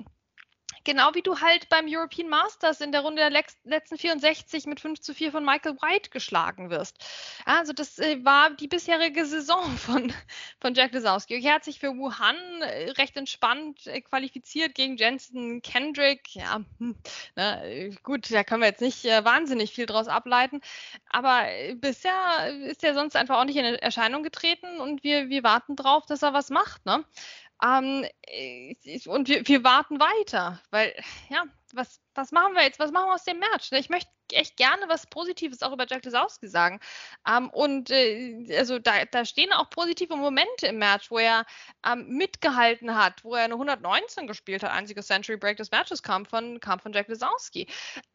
Genau 0.87 1.13
wie 1.15 1.23
du 1.23 1.41
halt 1.41 1.69
beim 1.69 1.87
European 1.89 2.29
Masters 2.29 2.81
in 2.81 2.93
der 2.93 3.01
Runde 3.01 3.21
der 3.21 3.43
letzten 3.65 3.99
64 3.99 4.67
mit 4.67 4.79
5 4.79 5.01
zu 5.01 5.15
4 5.15 5.33
von 5.33 5.45
Michael 5.45 5.75
White 5.83 6.11
geschlagen 6.11 6.71
wirst. 6.71 7.05
Also 7.45 7.73
das 7.73 7.99
äh, 7.99 8.25
war 8.25 8.51
die 8.51 8.69
bisherige 8.69 9.27
Saison 9.27 9.65
von, 9.79 10.13
von 10.61 10.75
Jack 10.75 10.93
Lesowski. 10.93 11.45
Er 11.45 11.55
hat 11.55 11.65
sich 11.65 11.81
für 11.81 11.97
Wuhan 11.97 12.37
äh, 12.61 12.91
recht 12.91 13.17
entspannt 13.17 13.89
äh, 13.89 14.01
qualifiziert 14.01 14.77
gegen 14.77 14.97
Jensen 14.97 15.61
Kendrick. 15.61 16.37
Ja, 16.37 16.61
hm, 16.79 16.95
na, 17.35 17.63
gut, 18.05 18.31
da 18.31 18.45
können 18.45 18.63
wir 18.63 18.69
jetzt 18.69 18.81
nicht 18.81 19.03
wahnsinnig 19.03 19.73
viel 19.73 19.87
draus 19.87 20.07
ableiten. 20.07 20.61
Aber 21.09 21.47
bisher 21.75 22.15
ist 22.67 22.85
er 22.85 22.95
sonst 22.95 23.17
einfach 23.17 23.41
auch 23.41 23.45
nicht 23.45 23.57
in 23.57 23.65
Erscheinung 23.65 24.23
getreten 24.23 24.79
und 24.79 25.03
wir, 25.03 25.31
wir 25.31 25.43
warten 25.43 25.75
drauf, 25.75 26.07
dass 26.07 26.23
er 26.23 26.33
was 26.33 26.51
macht. 26.51 26.87
Ne? 26.87 27.05
Ähm, 27.63 28.05
und 29.07 29.29
wir, 29.29 29.47
wir, 29.47 29.65
warten 29.65 29.99
weiter, 29.99 30.61
weil, 30.71 30.95
ja, 31.31 31.45
was, 31.73 32.01
was 32.17 32.33
machen 32.33 32.55
wir 32.55 32.63
jetzt? 32.63 32.79
Was 32.79 32.93
machen 32.93 33.09
wir 33.09 33.15
aus 33.15 33.25
dem 33.25 33.39
Match? 33.39 33.71
Ich 33.73 33.89
möchte 33.89 34.11
echt 34.33 34.57
gerne 34.57 34.89
was 34.89 35.07
Positives 35.07 35.63
auch 35.63 35.73
über 35.73 35.87
Jack 35.89 36.05
Lesowski 36.05 36.49
sagen. 36.49 36.81
Ähm, 37.29 37.51
und 37.51 37.91
äh, 37.91 38.57
also 38.59 38.79
da, 38.79 39.05
da 39.05 39.25
stehen 39.25 39.53
auch 39.53 39.71
positive 39.71 40.17
Momente 40.17 40.67
im 40.67 40.79
Match, 40.79 41.11
wo 41.11 41.19
er 41.19 41.45
ähm, 41.87 42.09
mitgehalten 42.09 42.97
hat, 42.97 43.25
wo 43.25 43.35
er 43.35 43.45
eine 43.45 43.55
119 43.55 44.27
gespielt 44.27 44.63
hat. 44.63 44.73
Einziger 44.73 45.03
Century 45.03 45.37
Break 45.37 45.57
des 45.59 45.71
Matches 45.71 46.03
kam 46.03 46.27
von, 46.27 46.61
kam 46.61 46.81
von 46.81 46.93
Jack 46.93 47.09
Lesowski. 47.09 47.67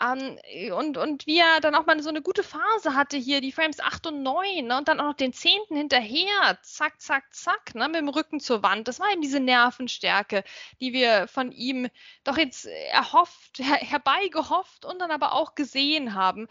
Ähm, 0.01 0.37
und, 0.73 0.97
und 0.97 1.27
wie 1.27 1.39
er 1.39 1.59
dann 1.61 1.75
auch 1.75 1.85
mal 1.85 2.01
so 2.01 2.09
eine 2.09 2.21
gute 2.21 2.43
Phase 2.43 2.95
hatte 2.95 3.17
hier, 3.17 3.41
die 3.41 3.51
Frames 3.51 3.79
8 3.79 4.07
und 4.07 4.23
9 4.23 4.65
ne, 4.65 4.77
und 4.77 4.87
dann 4.87 4.99
auch 4.99 5.05
noch 5.05 5.15
den 5.15 5.33
10. 5.33 5.51
hinterher. 5.69 6.59
Zack, 6.63 6.99
zack, 7.01 7.33
zack, 7.33 7.75
ne, 7.75 7.87
mit 7.87 7.97
dem 7.97 8.09
Rücken 8.09 8.39
zur 8.39 8.63
Wand. 8.63 8.87
Das 8.87 8.99
war 8.99 9.11
eben 9.11 9.21
diese 9.21 9.39
Nervenstärke, 9.39 10.43
die 10.79 10.93
wir 10.93 11.27
von 11.27 11.51
ihm 11.51 11.89
doch 12.23 12.37
jetzt 12.37 12.65
erhofft, 12.65 13.59
her, 13.59 13.90
herbeigehofft 13.91 14.85
und 14.85 14.99
dann 14.99 15.11
aber 15.11 15.33
auch 15.33 15.55
gesehen 15.55 16.15
haben 16.15 16.47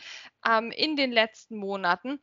ähm, 0.46 0.70
in 0.70 0.96
den 0.96 1.12
letzten 1.12 1.56
Monaten. 1.56 2.20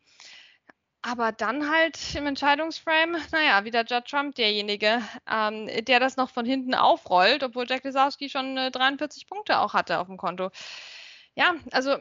Aber 1.01 1.31
dann 1.31 1.69
halt 1.69 1.97
im 2.15 2.25
Entscheidungsframe, 2.25 3.17
naja, 3.31 3.63
wieder 3.63 3.85
Judd 3.85 4.05
Trump 4.09 4.35
derjenige, 4.35 5.01
ähm, 5.29 5.67
der 5.85 5.99
das 5.99 6.17
noch 6.17 6.29
von 6.29 6.45
hinten 6.45 6.73
aufrollt, 6.73 7.43
obwohl 7.43 7.65
Jack 7.67 7.83
Lesowski 7.83 8.29
schon 8.29 8.57
äh, 8.57 8.71
43 8.71 9.27
Punkte 9.27 9.59
auch 9.59 9.73
hatte 9.73 9.99
auf 9.99 10.07
dem 10.07 10.17
Konto. 10.17 10.49
Ja, 11.35 11.55
also 11.71 11.97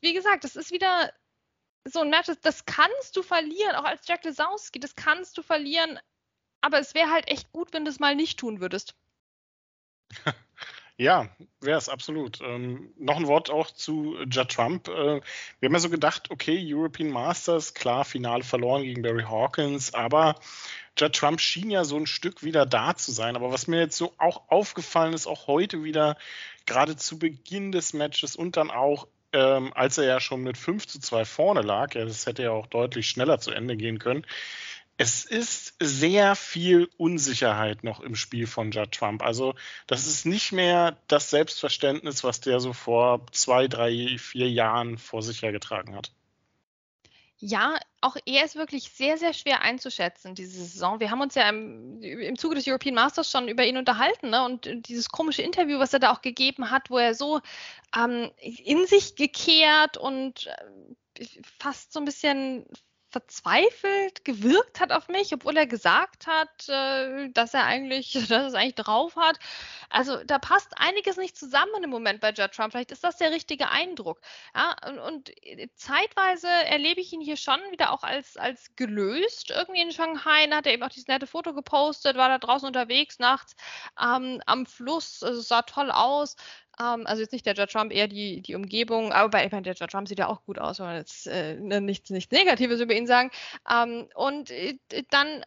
wie 0.00 0.12
gesagt, 0.14 0.44
das 0.44 0.56
ist 0.56 0.70
wieder 0.70 1.12
so 1.84 2.00
ein 2.00 2.10
Match, 2.10 2.30
das 2.42 2.64
kannst 2.64 3.16
du 3.16 3.22
verlieren, 3.22 3.76
auch 3.76 3.84
als 3.84 4.06
Jack 4.06 4.24
Lesowski, 4.24 4.80
das 4.80 4.94
kannst 4.94 5.36
du 5.36 5.42
verlieren, 5.42 5.98
aber 6.60 6.78
es 6.78 6.94
wäre 6.94 7.10
halt 7.10 7.28
echt 7.28 7.52
gut, 7.52 7.72
wenn 7.72 7.84
du 7.84 7.90
es 7.90 8.00
mal 8.00 8.14
nicht 8.14 8.38
tun 8.38 8.60
würdest. 8.60 8.94
Ja, 10.98 11.28
wäre 11.60 11.78
es 11.78 11.88
absolut. 11.88 12.40
Ähm, 12.42 12.92
noch 12.98 13.16
ein 13.16 13.26
Wort 13.26 13.50
auch 13.50 13.70
zu 13.70 14.16
Judd 14.30 14.50
Trump. 14.50 14.88
Äh, 14.88 15.20
wir 15.60 15.66
haben 15.66 15.72
ja 15.72 15.78
so 15.78 15.90
gedacht, 15.90 16.30
okay, 16.30 16.60
European 16.62 17.10
Masters, 17.10 17.74
klar, 17.74 18.04
Finale 18.04 18.44
verloren 18.44 18.82
gegen 18.82 19.02
Barry 19.02 19.24
Hawkins, 19.24 19.94
aber 19.94 20.36
Judd 20.98 21.14
Trump 21.14 21.40
schien 21.40 21.70
ja 21.70 21.84
so 21.84 21.96
ein 21.96 22.06
Stück 22.06 22.42
wieder 22.42 22.66
da 22.66 22.94
zu 22.94 23.10
sein. 23.10 23.36
Aber 23.36 23.50
was 23.50 23.66
mir 23.66 23.80
jetzt 23.80 23.96
so 23.96 24.12
auch 24.18 24.42
aufgefallen 24.48 25.14
ist, 25.14 25.26
auch 25.26 25.46
heute 25.46 25.82
wieder, 25.82 26.16
gerade 26.66 26.96
zu 26.96 27.18
Beginn 27.18 27.72
des 27.72 27.94
Matches 27.94 28.36
und 28.36 28.56
dann 28.56 28.70
auch, 28.70 29.08
ähm, 29.32 29.72
als 29.74 29.96
er 29.98 30.04
ja 30.04 30.20
schon 30.20 30.42
mit 30.42 30.58
5 30.58 30.86
zu 30.86 31.00
2 31.00 31.24
vorne 31.24 31.62
lag, 31.62 31.94
ja, 31.94 32.04
das 32.04 32.26
hätte 32.26 32.42
ja 32.42 32.50
auch 32.50 32.66
deutlich 32.66 33.08
schneller 33.08 33.38
zu 33.38 33.50
Ende 33.50 33.76
gehen 33.76 33.98
können, 33.98 34.26
es 34.98 35.24
ist 35.24 35.74
sehr 35.80 36.36
viel 36.36 36.88
Unsicherheit 36.96 37.82
noch 37.82 38.00
im 38.00 38.14
Spiel 38.14 38.46
von 38.46 38.70
Judd 38.70 38.92
Trump. 38.92 39.22
Also 39.22 39.54
das 39.86 40.06
ist 40.06 40.26
nicht 40.26 40.52
mehr 40.52 40.96
das 41.08 41.30
Selbstverständnis, 41.30 42.24
was 42.24 42.40
der 42.40 42.60
so 42.60 42.72
vor 42.72 43.26
zwei, 43.32 43.68
drei, 43.68 44.16
vier 44.18 44.50
Jahren 44.50 44.98
vor 44.98 45.22
sich 45.22 45.42
hergetragen 45.42 45.96
hat. 45.96 46.12
Ja, 47.44 47.76
auch 48.00 48.16
er 48.24 48.44
ist 48.44 48.54
wirklich 48.54 48.84
sehr, 48.92 49.18
sehr 49.18 49.32
schwer 49.32 49.62
einzuschätzen, 49.62 50.36
diese 50.36 50.62
Saison. 50.62 51.00
Wir 51.00 51.10
haben 51.10 51.20
uns 51.20 51.34
ja 51.34 51.48
im, 51.48 52.00
im 52.00 52.38
Zuge 52.38 52.54
des 52.54 52.68
European 52.68 52.94
Masters 52.94 53.28
schon 53.32 53.48
über 53.48 53.66
ihn 53.66 53.76
unterhalten 53.76 54.30
ne? 54.30 54.44
und 54.44 54.86
dieses 54.86 55.08
komische 55.08 55.42
Interview, 55.42 55.80
was 55.80 55.92
er 55.92 55.98
da 55.98 56.12
auch 56.12 56.22
gegeben 56.22 56.70
hat, 56.70 56.88
wo 56.88 56.98
er 56.98 57.14
so 57.14 57.40
ähm, 57.96 58.30
in 58.38 58.86
sich 58.86 59.16
gekehrt 59.16 59.96
und 59.96 60.46
äh, 61.18 61.26
fast 61.58 61.92
so 61.92 61.98
ein 61.98 62.04
bisschen 62.04 62.64
verzweifelt 63.12 64.24
gewirkt 64.24 64.80
hat 64.80 64.90
auf 64.90 65.08
mich, 65.08 65.32
obwohl 65.34 65.56
er 65.56 65.66
gesagt 65.66 66.26
hat, 66.26 66.68
äh, 66.68 67.28
dass 67.30 67.54
er 67.54 67.64
eigentlich, 67.64 68.12
dass 68.12 68.30
er 68.30 68.46
es 68.46 68.54
eigentlich 68.54 68.74
drauf 68.74 69.16
hat. 69.16 69.38
Also 69.90 70.24
da 70.24 70.38
passt 70.38 70.72
einiges 70.76 71.18
nicht 71.18 71.36
zusammen 71.36 71.84
im 71.84 71.90
Moment 71.90 72.20
bei 72.20 72.30
Judd 72.30 72.52
Trump. 72.52 72.72
Vielleicht 72.72 72.90
ist 72.90 73.04
das 73.04 73.18
der 73.18 73.30
richtige 73.30 73.68
Eindruck. 73.68 74.20
Ja, 74.54 74.74
und, 74.88 74.98
und 74.98 75.32
zeitweise 75.74 76.48
erlebe 76.48 77.00
ich 77.00 77.12
ihn 77.12 77.20
hier 77.20 77.36
schon 77.36 77.60
wieder 77.70 77.92
auch 77.92 78.02
als, 78.02 78.36
als 78.36 78.74
gelöst 78.76 79.50
irgendwie 79.50 79.82
in 79.82 79.92
Shanghai. 79.92 80.46
Da 80.46 80.56
hat 80.56 80.66
er 80.66 80.72
eben 80.72 80.82
auch 80.82 80.88
dieses 80.88 81.08
nette 81.08 81.26
Foto 81.26 81.52
gepostet, 81.52 82.16
war 82.16 82.28
da 82.28 82.38
draußen 82.38 82.66
unterwegs 82.66 83.18
nachts 83.18 83.54
ähm, 84.00 84.40
am 84.46 84.64
Fluss. 84.64 85.22
Also 85.22 85.40
sah 85.42 85.62
toll 85.62 85.90
aus. 85.90 86.36
Ähm, 86.82 87.06
also 87.06 87.22
jetzt 87.22 87.32
nicht 87.32 87.46
der 87.46 87.54
Judge 87.54 87.72
Trump, 87.72 87.92
eher 87.92 88.08
die, 88.08 88.40
die 88.42 88.54
Umgebung, 88.54 89.12
aber 89.12 89.28
bei, 89.28 89.46
ich 89.46 89.52
meine, 89.52 89.62
der 89.62 89.74
Judge 89.74 89.92
Trump 89.92 90.08
sieht 90.08 90.18
ja 90.18 90.28
auch 90.28 90.44
gut 90.44 90.58
aus, 90.58 90.78
wenn 90.78 90.86
man 90.86 90.96
jetzt 90.96 91.26
äh, 91.26 91.56
ne, 91.56 91.80
nichts, 91.80 92.10
nichts 92.10 92.32
Negatives 92.32 92.80
über 92.80 92.94
ihn 92.94 93.06
sagen. 93.06 93.30
Ähm, 93.70 94.08
und 94.14 94.50
äh, 94.50 94.78
dann 95.10 95.44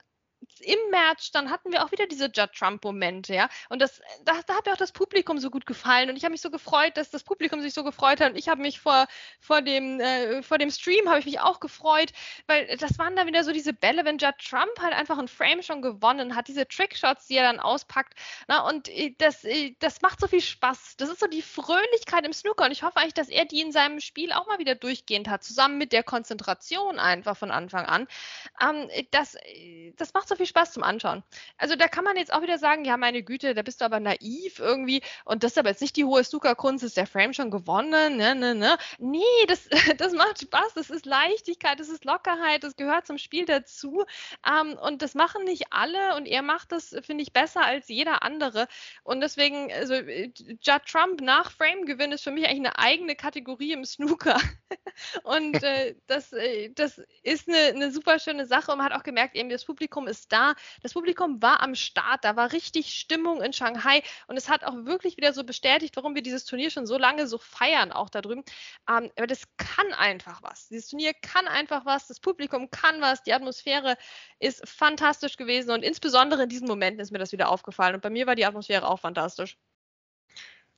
im 0.65 0.79
Match, 0.91 1.31
dann 1.31 1.50
hatten 1.50 1.72
wir 1.72 1.84
auch 1.84 1.91
wieder 1.91 2.07
diese 2.07 2.25
Judd 2.25 2.51
Trump-Momente, 2.53 3.34
ja. 3.34 3.50
Und 3.69 3.81
das, 3.81 4.01
da, 4.24 4.34
da 4.45 4.55
hat 4.55 4.65
mir 4.65 4.74
auch 4.74 4.77
das 4.77 4.91
Publikum 4.91 5.38
so 5.38 5.50
gut 5.50 5.65
gefallen. 5.65 6.10
Und 6.10 6.15
ich 6.15 6.24
habe 6.24 6.31
mich 6.31 6.41
so 6.41 6.50
gefreut, 6.50 6.98
dass 6.98 7.10
das 7.10 7.24
Publikum 7.24 7.62
sich 7.62 7.74
so 7.74 7.84
gefreut 7.84 8.19
hat. 8.19 8.31
Und 8.31 8.38
ich 8.38 8.50
habe 8.50 8.62
mich 8.62 8.79
vor, 8.79 9.07
vor, 9.39 9.62
dem, 9.62 10.00
äh, 10.00 10.41
vor 10.43 10.57
dem 10.57 10.72
Stream 10.72 11.07
habe 11.07 11.19
ich 11.19 11.25
mich 11.25 11.39
auch 11.39 11.60
gefreut, 11.60 12.12
weil 12.48 12.75
das 12.77 12.98
waren 12.98 13.15
dann 13.15 13.27
wieder 13.27 13.43
so 13.43 13.51
diese 13.51 13.74
Bälle, 13.74 14.05
wenn 14.05 14.17
Judd 14.17 14.36
Trump 14.39 14.72
halt 14.79 14.93
einfach 14.93 15.17
ein 15.17 15.28
Frame 15.28 15.62
schon 15.62 15.82
gewonnen 15.82 16.36
hat, 16.36 16.47
diese 16.47 16.67
Trickshots, 16.67 17.28
die 17.28 17.36
er 17.36 17.43
dann 17.43 17.60
auspackt. 17.60 18.13
Na, 18.47 18.67
und 18.67 18.89
äh, 18.89 19.15
das, 19.17 19.43
äh, 19.43 19.75
das 19.80 20.01
macht 20.01 20.19
so 20.19 20.28
viel 20.28 20.41
Spaß. 20.41 20.97
Das 20.97 21.10
ist 21.10 21.19
so 21.19 21.28
die 21.28 21.41
Fröhlichkeit 21.41 22.25
im 22.25 22.34
Snooker. 22.34 22.65
Und 22.65 22.71
ich 22.71 22.84
hoffe 22.84 22.97
eigentlich, 22.97 23.13
dass 23.13 23.30
er 23.30 23.45
die 23.45 23.62
in 23.62 23.71
seinem 23.71 23.99
Spiel 23.99 24.32
auch 24.32 24.47
mal 24.47 24.60
wieder 24.60 24.75
durchgehend 24.75 25.30
hat, 25.30 25.43
zusammen 25.43 25.78
mit 25.78 25.91
der 25.91 26.04
Konzentration 26.04 26.99
einfach 26.99 27.38
von 27.38 27.51
Anfang 27.51 27.86
an. 27.86 28.08
Ähm, 28.62 28.89
das, 29.12 29.36
äh, 29.36 29.93
das 29.97 30.13
macht 30.13 30.28
so 30.28 30.36
viel 30.36 30.45
Spaß 30.45 30.55
zum 30.63 30.84
Anschauen. 30.84 31.24
Also 31.58 31.76
da 31.76 31.88
kann 31.88 32.04
man 32.04 32.18
jetzt 32.18 32.34
auch 32.34 32.41
wieder 32.41 32.58
sagen, 32.58 32.86
ja, 32.86 32.98
meine 32.98 33.24
Güte, 33.24 33.54
da 33.54 33.62
bist 33.62 33.82
du 33.82 33.86
aber 33.86 34.00
naiv 34.00 34.60
irgendwie. 34.60 35.02
Und 35.26 35.44
das 35.44 35.52
ist 35.52 35.58
aber 35.58 35.70
jetzt 35.70 35.82
nicht 35.82 35.96
die 35.96 36.06
hohe 36.06 36.24
Snooker-Kunst, 36.24 36.84
ist 36.84 36.98
der 36.98 37.08
Frame 37.08 37.34
schon 37.34 37.52
gewonnen, 37.52 38.18
ne, 38.18 38.36
ne, 38.36 38.56
ne. 38.56 38.78
Nee, 38.98 39.22
das, 39.48 39.68
das 39.98 40.13
macht 40.13 40.41
Spaß, 40.41 40.74
das 40.76 40.89
ist 40.89 41.06
Leichtigkeit, 41.06 41.80
das 41.80 41.89
ist 41.89 42.06
Lockerheit, 42.06 42.63
das 42.63 42.76
gehört 42.76 43.06
zum 43.06 43.18
Spiel 43.18 43.46
dazu. 43.46 44.06
Ähm, 44.48 44.78
und 44.78 45.02
das 45.02 45.13
machen 45.13 45.44
nicht 45.44 45.72
alle 45.72 46.15
und 46.15 46.26
er 46.26 46.41
macht 46.41 46.72
das, 46.72 46.96
finde 47.02 47.24
ich, 47.24 47.34
besser 47.34 47.63
als 47.63 47.88
jeder 47.88 48.24
andere. 48.24 48.68
Und 49.04 49.22
deswegen, 49.22 49.72
also 49.74 49.94
Judd 49.94 50.86
Trump 50.88 51.22
nach 51.22 51.52
Frame-Gewinn 51.52 52.12
ist 52.12 52.24
für 52.24 52.32
mich 52.32 52.46
eigentlich 52.46 52.68
eine 52.68 52.80
eigene 52.80 53.15
Kategorie 53.15 53.74
im 53.74 53.86
Snooker. 53.86 54.39
Und 55.24 55.62
äh, 55.63 55.96
das, 56.08 56.32
äh, 56.34 56.70
das 56.74 57.02
ist 57.24 57.50
eine, 57.50 57.58
eine 57.58 57.91
super 57.91 58.20
schöne 58.20 58.46
Sache. 58.46 58.72
Und 58.72 58.78
man 58.78 58.88
hat 58.88 59.00
auch 59.00 59.04
gemerkt, 59.04 59.36
eben 59.36 59.50
das 59.50 59.65
Publikum 59.65 60.08
ist 60.08 60.32
da, 60.32 60.44
das 60.84 60.93
Publikum 60.93 61.41
war 61.41 61.62
am 61.62 61.73
Start, 61.73 62.23
da 62.23 62.36
war 62.36 62.51
richtig 62.51 62.93
Stimmung 62.93 63.41
in 63.41 63.53
Shanghai 63.53 64.03
und 64.27 64.38
es 64.38 64.49
hat 64.49 64.63
auch 64.63 64.75
wirklich 64.86 65.17
wieder 65.17 65.34
so 65.34 65.43
bestätigt, 65.43 65.95
warum 65.95 66.13
wir 66.13 66.21
dieses 66.21 66.45
Turnier 66.45 66.69
schon 66.69 66.86
so 66.86 66.97
lange 66.97 67.25
so 67.27 67.38
feiern, 67.38 67.91
auch 67.91 68.10
da 68.10 68.21
drüben. 68.21 68.43
Ähm, 68.89 69.12
aber 69.17 69.27
das 69.27 69.43
kann 69.58 69.93
einfach 69.93 70.43
was. 70.43 70.67
Dieses 70.67 70.89
Turnier 70.89 71.13
kann 71.13 71.47
einfach 71.47 71.86
was, 71.86 72.08
das 72.08 72.19
Publikum 72.19 72.69
kann 72.69 73.01
was, 73.01 73.23
die 73.23 73.34
Atmosphäre 73.34 73.97
ist 74.39 74.67
fantastisch 74.67 75.38
gewesen 75.38 75.71
und 75.71 75.84
insbesondere 75.84 76.43
in 76.43 76.49
diesen 76.49 76.67
Momenten 76.67 76.99
ist 77.01 77.12
mir 77.12 77.19
das 77.19 77.31
wieder 77.31 77.49
aufgefallen 77.49 77.95
und 77.95 78.01
bei 78.01 78.10
mir 78.10 78.27
war 78.27 78.36
die 78.36 78.45
Atmosphäre 78.45 78.88
auch 78.88 78.99
fantastisch 78.99 79.58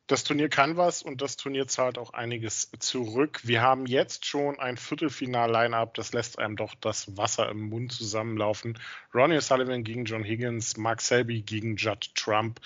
das 0.08 0.24
Turnier 0.24 0.48
kann 0.50 0.78
was 0.78 1.04
und 1.04 1.22
das 1.22 1.36
Turnier 1.36 1.68
zahlt 1.68 1.98
auch 1.98 2.14
einiges 2.14 2.72
zurück. 2.80 3.42
Wir 3.44 3.62
haben 3.62 3.86
jetzt 3.86 4.26
schon 4.26 4.58
ein 4.58 4.78
Viertelfinal-Line-Up, 4.78 5.94
das 5.94 6.14
lässt 6.14 6.40
einem 6.40 6.56
doch 6.56 6.76
das 6.76 7.18
Wasser 7.18 7.50
im 7.50 7.70
Mund 7.70 7.92
zusammenlaufen. 7.92 8.80
Ronnie 9.14 9.38
O'Sullivan 9.38 9.84
gegen 9.84 10.06
John 10.06 10.24
Higgins, 10.24 10.78
Mark 10.78 11.02
Selby 11.02 11.42
gegen 11.42 11.76
Judd 11.76 12.16
Trump 12.16 12.62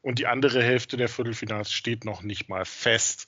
und 0.00 0.20
die 0.20 0.28
andere 0.28 0.62
Hälfte 0.62 0.96
der 0.96 1.08
Viertelfinals 1.08 1.72
steht 1.72 2.04
noch 2.04 2.22
nicht 2.22 2.48
mal 2.48 2.64
fest. 2.64 3.26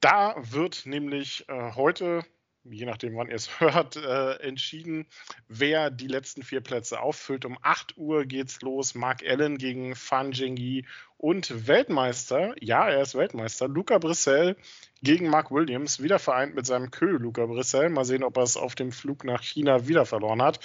Da 0.00 0.34
wird 0.36 0.84
nämlich 0.84 1.48
äh, 1.48 1.72
heute 1.76 2.24
je 2.70 2.86
nachdem, 2.86 3.16
wann 3.16 3.28
ihr 3.28 3.36
es 3.36 3.60
hört, 3.60 3.96
äh, 3.96 4.34
entschieden, 4.40 5.06
wer 5.48 5.90
die 5.90 6.06
letzten 6.06 6.42
vier 6.42 6.60
Plätze 6.60 7.00
auffüllt. 7.00 7.44
Um 7.44 7.58
8 7.62 7.96
Uhr 7.96 8.24
geht's 8.24 8.60
los. 8.62 8.94
Mark 8.94 9.22
Allen 9.26 9.58
gegen 9.58 9.94
Fan 9.94 10.32
Zhengyi 10.32 10.86
und 11.16 11.66
Weltmeister, 11.66 12.54
ja, 12.60 12.88
er 12.88 13.02
ist 13.02 13.14
Weltmeister, 13.14 13.68
Luca 13.68 13.98
Brissell 13.98 14.56
gegen 15.02 15.28
Mark 15.28 15.50
Williams, 15.50 16.02
wieder 16.02 16.18
vereint 16.18 16.54
mit 16.54 16.66
seinem 16.66 16.90
Kö 16.90 17.16
Luca 17.18 17.46
Brissell. 17.46 17.88
Mal 17.90 18.04
sehen, 18.04 18.24
ob 18.24 18.36
er 18.36 18.42
es 18.42 18.56
auf 18.56 18.74
dem 18.74 18.92
Flug 18.92 19.24
nach 19.24 19.42
China 19.42 19.86
wieder 19.86 20.06
verloren 20.06 20.42
hat. 20.42 20.60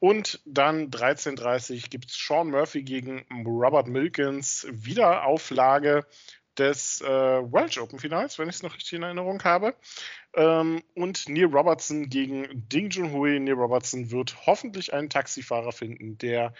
Und 0.00 0.40
dann 0.44 0.90
13.30 0.90 1.90
gibt 1.90 2.10
es 2.10 2.16
Sean 2.16 2.50
Murphy 2.50 2.82
gegen 2.82 3.26
Robert 3.44 3.88
Milkins, 3.88 4.66
Wiederauflage 4.70 6.06
des 6.58 7.00
äh, 7.00 7.06
Welsh 7.06 7.78
Open 7.78 7.98
Finals, 7.98 8.38
wenn 8.38 8.48
ich 8.48 8.56
es 8.56 8.62
noch 8.62 8.74
richtig 8.74 8.94
in 8.94 9.02
Erinnerung 9.02 9.42
habe. 9.44 9.74
Ähm, 10.34 10.82
und 10.94 11.28
Neil 11.28 11.46
Robertson 11.46 12.08
gegen 12.08 12.68
Ding 12.68 12.90
Junhui. 12.90 13.38
Neil 13.38 13.54
Robertson 13.54 14.10
wird 14.10 14.46
hoffentlich 14.46 14.92
einen 14.92 15.10
Taxifahrer 15.10 15.72
finden, 15.72 16.18
der 16.18 16.54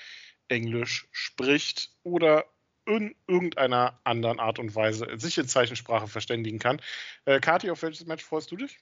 Englisch 0.48 1.08
spricht 1.12 1.90
oder 2.02 2.44
in 2.87 3.14
irgendeiner 3.26 4.00
anderen 4.04 4.40
Art 4.40 4.58
und 4.58 4.74
Weise 4.74 5.06
sich 5.18 5.37
in 5.37 5.46
Zeichensprache 5.46 6.08
verständigen 6.08 6.58
kann. 6.58 6.80
Äh, 7.26 7.38
Kati, 7.40 7.70
auf 7.70 7.82
welches 7.82 8.06
Match 8.06 8.24
freust 8.24 8.50
du 8.50 8.56
dich? 8.56 8.78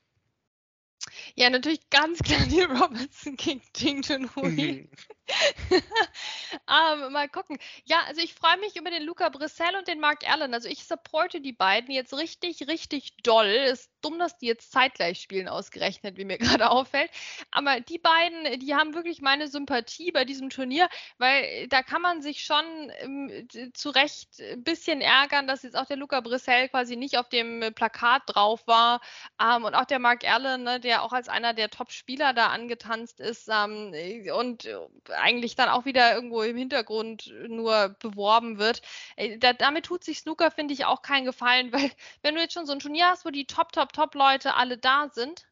Ja, 1.35 1.51
natürlich 1.51 1.91
ganz 1.91 2.21
klar 2.21 2.41
Neil 2.47 2.67
Robertson 2.67 3.37
gegen 3.37 3.63
Ding 3.77 4.03
Junhui. 4.03 4.89
ähm, 5.73 7.13
mal 7.13 7.29
gucken. 7.29 7.59
Ja, 7.85 7.99
also 8.07 8.21
ich 8.21 8.35
freue 8.35 8.59
mich 8.59 8.77
über 8.77 8.91
den 8.91 9.03
Luca 9.03 9.29
Brissell 9.29 9.75
und 9.77 9.89
den 9.89 10.01
Mark 10.01 10.29
Allen. 10.29 10.55
Also 10.55 10.69
ich 10.69 10.85
supporte 10.85 11.41
die 11.41 11.53
beiden 11.53 11.93
jetzt 11.93 12.15
richtig, 12.15 12.69
richtig 12.69 13.17
doll. 13.23 13.47
Ist 13.47 13.91
dumm, 14.03 14.19
dass 14.19 14.39
die 14.39 14.47
jetzt 14.47 14.71
zeitgleich 14.71 15.21
spielen, 15.21 15.49
ausgerechnet, 15.49 16.17
wie 16.17 16.25
mir 16.25 16.39
gerade 16.61 16.71
auffällt. 16.71 17.11
Aber 17.51 17.81
die 17.81 17.99
beiden, 17.99 18.61
die 18.61 18.75
haben 18.75 18.95
wirklich 18.95 19.21
meine 19.21 19.49
Sympathie 19.49 20.13
bei 20.13 20.25
diesem 20.25 20.51
Turnier, 20.51 20.89
weil 21.19 21.67
da 21.69 21.83
kann 21.83 22.03
man 22.03 22.23
sich 22.23 22.45
schon 22.45 22.65
ähm, 23.01 23.49
zu 23.75 23.91
Recht 23.91 24.41
ein 24.41 24.63
bisschen 24.63 25.01
ärgern, 25.01 25.47
dass 25.47 25.63
jetzt 25.63 25.77
auch 25.77 25.87
der 25.87 25.97
Luca 25.97 26.21
Brissell 26.21 26.69
quasi 26.69 26.97
nicht 26.97 27.19
auf 27.19 27.29
dem 27.29 27.73
Plakat 27.75 28.23
drauf 28.27 28.67
war. 28.67 29.01
Ähm, 29.41 29.65
und 29.65 29.75
auch 29.75 29.85
der 29.87 29.99
Mark 29.99 30.25
Allen, 30.25 30.63
ne, 30.63 30.81
der 30.81 31.03
auch 31.03 31.13
als 31.13 31.29
einer 31.29 31.55
der 31.55 31.71
Top-Spieler 31.71 32.33
da 32.33 32.49
angetanzt 32.49 33.21
ist 33.21 33.49
ähm, 33.49 33.93
und 34.33 34.69
eigentlich 35.17 35.57
dann 35.57 35.69
auch 35.69 35.85
wieder 35.85 36.15
irgendwo 36.15 36.43
im 36.43 36.57
Hintergrund 36.57 37.33
nur 37.49 37.97
beworben 38.01 38.59
wird. 38.59 38.83
Äh, 39.17 39.39
da, 39.39 39.53
damit 39.53 39.87
tut 39.87 40.05
sich 40.05 40.21
Snooker, 40.21 40.51
finde 40.51 40.75
ich, 40.75 40.85
auch 40.85 41.03
keinen 41.03 41.25
Gefallen, 41.25 41.73
weil 41.73 41.91
wenn 42.23 42.35
du 42.35 42.41
jetzt 42.41 42.55
schon 42.55 42.67
so 42.67 42.73
ein 42.73 42.81
Turnier 42.81 43.09
hast, 43.09 43.25
wo 43.25 43.31
die 43.31 43.47
Top, 43.47 43.73
Top, 43.73 43.93
Top-Leute 43.93 44.55
alle 44.55 44.79
da 44.79 45.09
sind, 45.13 45.47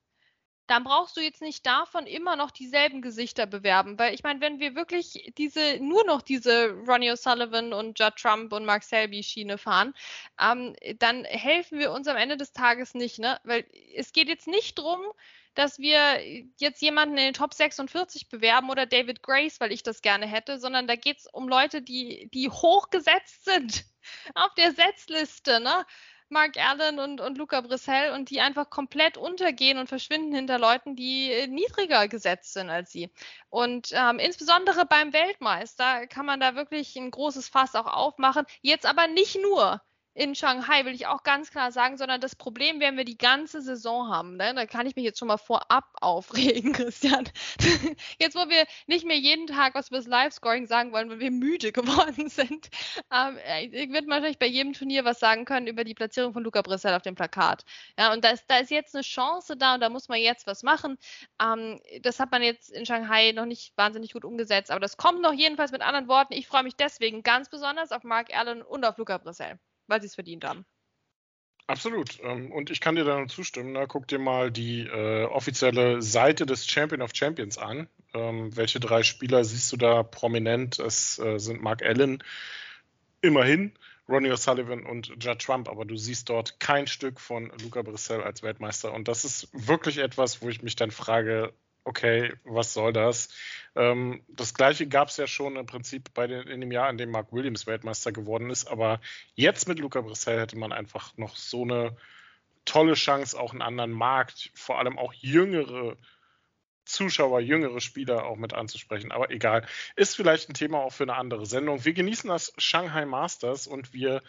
dann 0.66 0.85
brauchst 0.85 1.16
du 1.16 1.20
jetzt 1.20 1.42
nicht 1.42 1.66
davon 1.66 2.07
immer 2.07 2.37
noch 2.37 2.50
dieselben 2.50 3.03
Gesichter 3.03 3.46
bewerben. 3.46 3.98
Weil 3.98 4.14
ich 4.14 4.22
meine, 4.22 4.40
wenn 4.40 4.61
wir 4.61 4.74
wirklich 4.74 5.33
diese, 5.37 5.79
nur 5.81 6.05
noch 6.07 6.22
diese 6.22 6.70
Ronnie 6.88 7.11
O'Sullivan 7.12 7.74
und 7.74 7.98
Judd 7.98 8.16
Trump 8.16 8.53
und 8.53 8.64
Mark 8.64 8.83
Selby 8.83 9.22
Schiene 9.22 9.59
fahren, 9.59 9.94
ähm, 10.40 10.74
dann 10.98 11.24
helfen 11.24 11.79
wir 11.79 11.92
uns 11.92 12.09
am 12.09 12.16
Ende 12.16 12.37
des 12.37 12.53
Tages 12.53 12.94
nicht, 12.94 13.18
ne? 13.18 13.38
Weil 13.44 13.66
es 13.94 14.12
geht 14.12 14.29
jetzt 14.29 14.46
nicht 14.46 14.79
darum, 14.79 15.03
dass 15.55 15.79
wir 15.79 16.21
jetzt 16.59 16.83
jemanden 16.83 17.17
in 17.17 17.25
den 17.25 17.35
Top 17.35 17.55
46 17.55 18.29
bewerben 18.29 18.71
oder 18.71 18.87
David 18.87 19.23
Grace, 19.23 19.61
weil 19.61 19.73
ich 19.73 19.83
das 19.83 20.03
gerne 20.03 20.27
hätte, 20.27 20.59
sondern 20.59 20.87
da 20.87 20.97
geht 20.97 21.19
es 21.19 21.27
um 21.27 21.49
Leute, 21.49 21.83
die, 21.83 22.29
die 22.33 22.51
hochgesetzt 22.51 23.45
sind 23.45 23.85
auf 24.35 24.55
der 24.55 24.73
Setzliste, 24.73 25.61
ne? 25.61 25.87
Mark 26.31 26.57
Allen 26.57 26.99
und, 26.99 27.21
und 27.21 27.38
Luca 27.38 27.61
Brissell 27.61 28.12
und 28.12 28.31
die 28.31 28.40
einfach 28.40 28.71
komplett 28.71 29.17
untergehen 29.17 29.79
und 29.79 29.88
verschwinden 29.88 30.35
hinter 30.35 30.59
Leuten, 30.59 30.97
die 30.97 31.31
äh, 31.31 31.47
niedriger 31.47 32.09
gesetzt 32.09 32.55
sind 32.55 32.71
als 32.71 32.90
sie. 32.90 33.11
Und 33.51 33.90
ähm, 33.93 34.19
insbesondere 34.19 34.87
beim 34.87 35.12
Weltmeister 35.12 36.07
kann 36.07 36.27
man 36.27 36.40
da 36.40 36.57
wirklich 36.57 36.97
ein 36.97 37.11
großes 37.11 37.49
Fass 37.49 37.75
auch 37.75 37.87
aufmachen. 37.87 38.47
Jetzt 38.62 38.87
aber 38.87 39.07
nicht 39.07 39.40
nur 39.40 39.83
in 40.14 40.37
Shanghai, 40.37 40.85
will 40.85 40.94
ich 40.94 41.09
auch 41.09 41.24
ganz 41.24 41.50
klar 41.50 41.72
sagen, 41.72 41.96
sondern 41.96 42.20
das 42.20 42.37
Problem 42.37 42.79
werden 42.79 42.96
wir 42.96 43.05
die 43.05 43.18
ganze 43.18 43.61
Saison 43.61 44.09
haben. 44.09 44.37
Ne? 44.37 44.55
Da 44.55 44.64
kann 44.64 44.87
ich 44.87 44.94
mich 44.94 45.05
jetzt 45.05 45.18
schon 45.18 45.27
mal 45.29 45.38
vorab 45.38 45.85
aufregen, 46.00 46.72
Christian. 46.72 47.29
Jetzt, 48.20 48.37
wo 48.37 48.48
wir 48.48 48.64
nicht 48.87 49.05
mehr 49.05 49.18
jeden 49.18 49.48
Tag 49.48 49.74
was 49.74 49.88
über 49.88 49.96
das 49.96 50.07
Live-Scoring 50.07 50.66
sagen 50.66 50.92
wollen, 50.92 51.11
weil 51.11 51.18
wir 51.18 51.31
müde 51.33 51.72
geworden 51.72 52.29
sind, 52.29 52.68
ähm, 53.12 53.38
äh, 53.38 53.66
ich 53.66 53.90
würde 53.90 54.07
wahrscheinlich 54.07 54.38
bei 54.38 54.46
jedem 54.46 54.72
Turnier 54.72 55.05
was 55.05 55.18
sagen 55.18 55.44
können 55.44 55.66
über 55.66 55.83
die 55.83 55.94
Platzierung 55.94 56.33
von 56.33 56.44
Luca 56.44 56.62
Brissell 56.62 56.94
auf 56.94 57.03
dem 57.03 57.16
Plakat. 57.16 57.64
Ja, 57.98 58.12
und 58.12 58.24
da 58.24 58.31
ist, 58.31 58.44
da 58.48 58.59
ist 58.59 58.70
jetzt 58.70 58.94
eine 58.94 59.03
Chance 59.03 59.57
da 59.57 59.74
und 59.74 59.81
da 59.81 59.88
muss 59.88 60.09
man 60.09 60.20
jetzt 60.20 60.46
was 60.46 60.62
machen. 60.62 60.96
Ähm, 61.42 61.81
das 62.03 62.20
hat 62.20 62.31
man 62.31 62.42
jetzt 62.42 62.70
in 62.70 62.87
Shanghai 62.87 63.33
noch 63.33 63.46
nicht 63.46 63.77
wahnsinnig 63.77 64.12
gut 64.12 64.24
umgesetzt, 64.24 64.70
aber 64.70 64.81
das 64.81 64.96
kommt 64.96 65.22
noch 65.22 65.33
jedenfalls 65.33 65.72
mit 65.72 65.83
anderen 65.83 66.07
Worten. 66.09 66.35
Ich 66.35 66.46
freue 66.46 66.62
mich 66.62 66.77
deswegen 66.77 67.22
ganz 67.24 67.48
besonders 67.48 67.90
auf 67.90 68.05
Mark 68.05 68.33
Allen 68.33 68.62
und 68.62 68.85
auf 68.85 68.96
Luca 68.98 69.18
Brissell 69.18 69.59
weil 69.87 70.01
sie 70.01 70.07
es 70.07 70.14
verdient 70.14 70.44
haben. 70.44 70.64
Absolut. 71.66 72.18
Ähm, 72.23 72.53
und 72.53 72.70
ich 72.70 72.81
kann 72.81 72.94
dir 72.94 73.05
da 73.05 73.16
nur 73.16 73.29
zustimmen. 73.29 73.73
Ne? 73.73 73.87
Guck 73.88 74.07
dir 74.07 74.18
mal 74.18 74.51
die 74.51 74.81
äh, 74.81 75.25
offizielle 75.25 76.03
Seite 76.03 76.44
des 76.44 76.66
Champion 76.66 77.01
of 77.01 77.12
Champions 77.14 77.57
an. 77.57 77.88
Ähm, 78.12 78.55
welche 78.55 78.81
drei 78.81 79.03
Spieler 79.03 79.44
siehst 79.44 79.73
du 79.73 79.79
da 79.79 80.03
prominent? 80.03 80.79
Es 80.79 81.18
äh, 81.18 81.38
sind 81.38 81.62
Mark 81.62 81.83
Allen, 81.83 82.23
immerhin, 83.23 83.73
Ronnie 84.07 84.31
O'Sullivan 84.31 84.85
und 84.85 85.14
Judd 85.18 85.38
Trump, 85.38 85.70
aber 85.70 85.87
du 85.87 85.97
siehst 85.97 86.29
dort 86.29 86.61
kein 86.61 86.87
Stück 86.87 87.18
von 87.18 87.51
Luca 87.62 87.81
Brissell 87.81 88.23
als 88.23 88.42
Weltmeister. 88.42 88.92
Und 88.92 89.09
das 89.09 89.25
ist 89.25 89.49
wirklich 89.53 89.99
etwas, 89.99 90.42
wo 90.42 90.51
ich 90.51 90.61
mich 90.61 90.77
dann 90.77 90.90
frage, 90.90 91.55
okay, 91.85 92.33
was 92.44 92.73
soll 92.73 92.92
das? 92.92 93.29
Ähm, 93.77 94.23
das 94.29 94.55
gleiche 94.55 94.87
gab 94.87 95.09
es 95.09 95.16
ja 95.16 95.27
schon 95.27 95.57
im 95.57 95.66
Prinzip 95.66 96.12
bei 96.14 96.27
den, 96.27 96.47
in 96.49 96.61
dem 96.61 96.73
Jahr, 96.73 96.90
in 96.90 96.99
dem 96.99 97.11
Mark 97.11 97.33
Williams 97.33 97.66
Weltmeister 97.66 98.12
geworden 98.12 98.51
ist, 98.51 98.66
aber 98.66 99.01
jetzt 99.35 99.68
mit 99.68 99.79
Luca 99.79 100.01
Brissell 100.01 100.40
hätte 100.40 100.59
man 100.59 100.73
einfach 100.73 101.16
noch 101.16 101.37
so 101.37 101.62
eine 101.62 101.97
tolle 102.64 102.94
Chance, 102.94 103.38
auch 103.38 103.53
einen 103.53 103.62
anderen 103.62 103.92
Markt, 103.92 104.51
vor 104.55 104.79
allem 104.79 104.99
auch 104.99 105.12
jüngere 105.12 105.97
Zuschauer, 106.85 107.40
jüngere 107.40 107.81
Spieler 107.81 108.25
auch 108.25 108.37
mit 108.37 108.53
anzusprechen. 108.53 109.12
Aber 109.12 109.31
egal, 109.31 109.66
ist 109.97 110.16
vielleicht 110.16 110.49
ein 110.49 110.55
Thema 110.55 110.79
auch 110.79 110.92
für 110.92 111.05
eine 111.05 111.16
andere 111.16 111.47
Sendung. 111.47 111.85
Wir 111.85 111.94
genießen 111.94 112.29
das 112.29 112.53
Shanghai 112.59 113.07
Masters 113.07 113.66
und 113.66 113.92
wir 113.92 114.23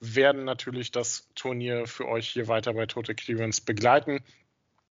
werden 0.00 0.44
natürlich 0.44 0.90
das 0.90 1.28
Turnier 1.34 1.86
für 1.86 2.08
euch 2.08 2.28
hier 2.28 2.48
weiter 2.48 2.74
bei 2.74 2.86
Tote 2.86 3.14
Clearance 3.14 3.62
begleiten. 3.62 4.20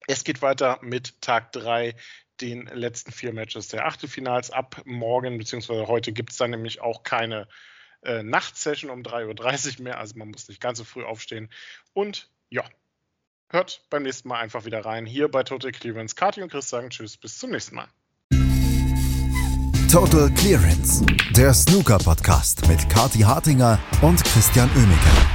Es 0.08 0.24
geht 0.24 0.41
weiter 0.41 0.80
mit 0.82 1.22
Tag 1.22 1.52
3, 1.54 1.96
den 2.41 2.68
letzten 2.68 3.12
vier 3.12 3.34
Matches 3.34 3.70
der 3.70 3.86
Achtelfinals. 3.86 4.52
Ab 4.52 4.82
morgen 4.86 5.38
bzw. 5.38 5.88
heute 5.88 6.12
gibt 6.12 6.32
es 6.32 6.38
dann 6.38 6.52
nämlich 6.52 6.82
auch 6.82 7.04
keine 7.04 7.48
äh, 8.04 8.22
Nachtsession 8.24 8.91
um 8.91 9.02
3.30 9.02 9.78
Uhr 9.78 9.84
mehr, 9.84 10.00
also 10.00 10.18
man 10.18 10.30
muss 10.30 10.48
nicht 10.48 10.62
ganz 10.62 10.78
so 10.78 10.84
früh 10.84 11.04
aufstehen. 11.04 11.50
Und 11.94 12.30
ja, 12.50 12.63
hört 13.50 13.84
beim 13.89 14.04
nächsten 14.04 14.28
Mal 14.28 14.39
einfach 14.39 14.65
wieder 14.65 14.86
rein 14.86 15.06
hier 15.06 15.30
bei 15.30 15.44
Total 15.44 15.72
Clearance. 15.72 16.15
Kati 16.15 16.41
und 16.41 16.52
Chris 16.52 16.70
sagen 16.70 16.89
Tschüss, 16.89 17.18
bis 17.18 17.39
zum 17.39 17.52
nächsten 17.52 17.76
Mal. 17.76 17.88
Total 19.91 20.30
Clearance, 20.32 21.06
der 21.32 21.54
Snooker-Podcast 21.54 22.68
mit 22.68 22.89
Kati 22.89 23.20
Hartinger 23.20 23.80
und 24.02 24.24
Christian 24.26 24.70
Oemeke. 24.76 25.35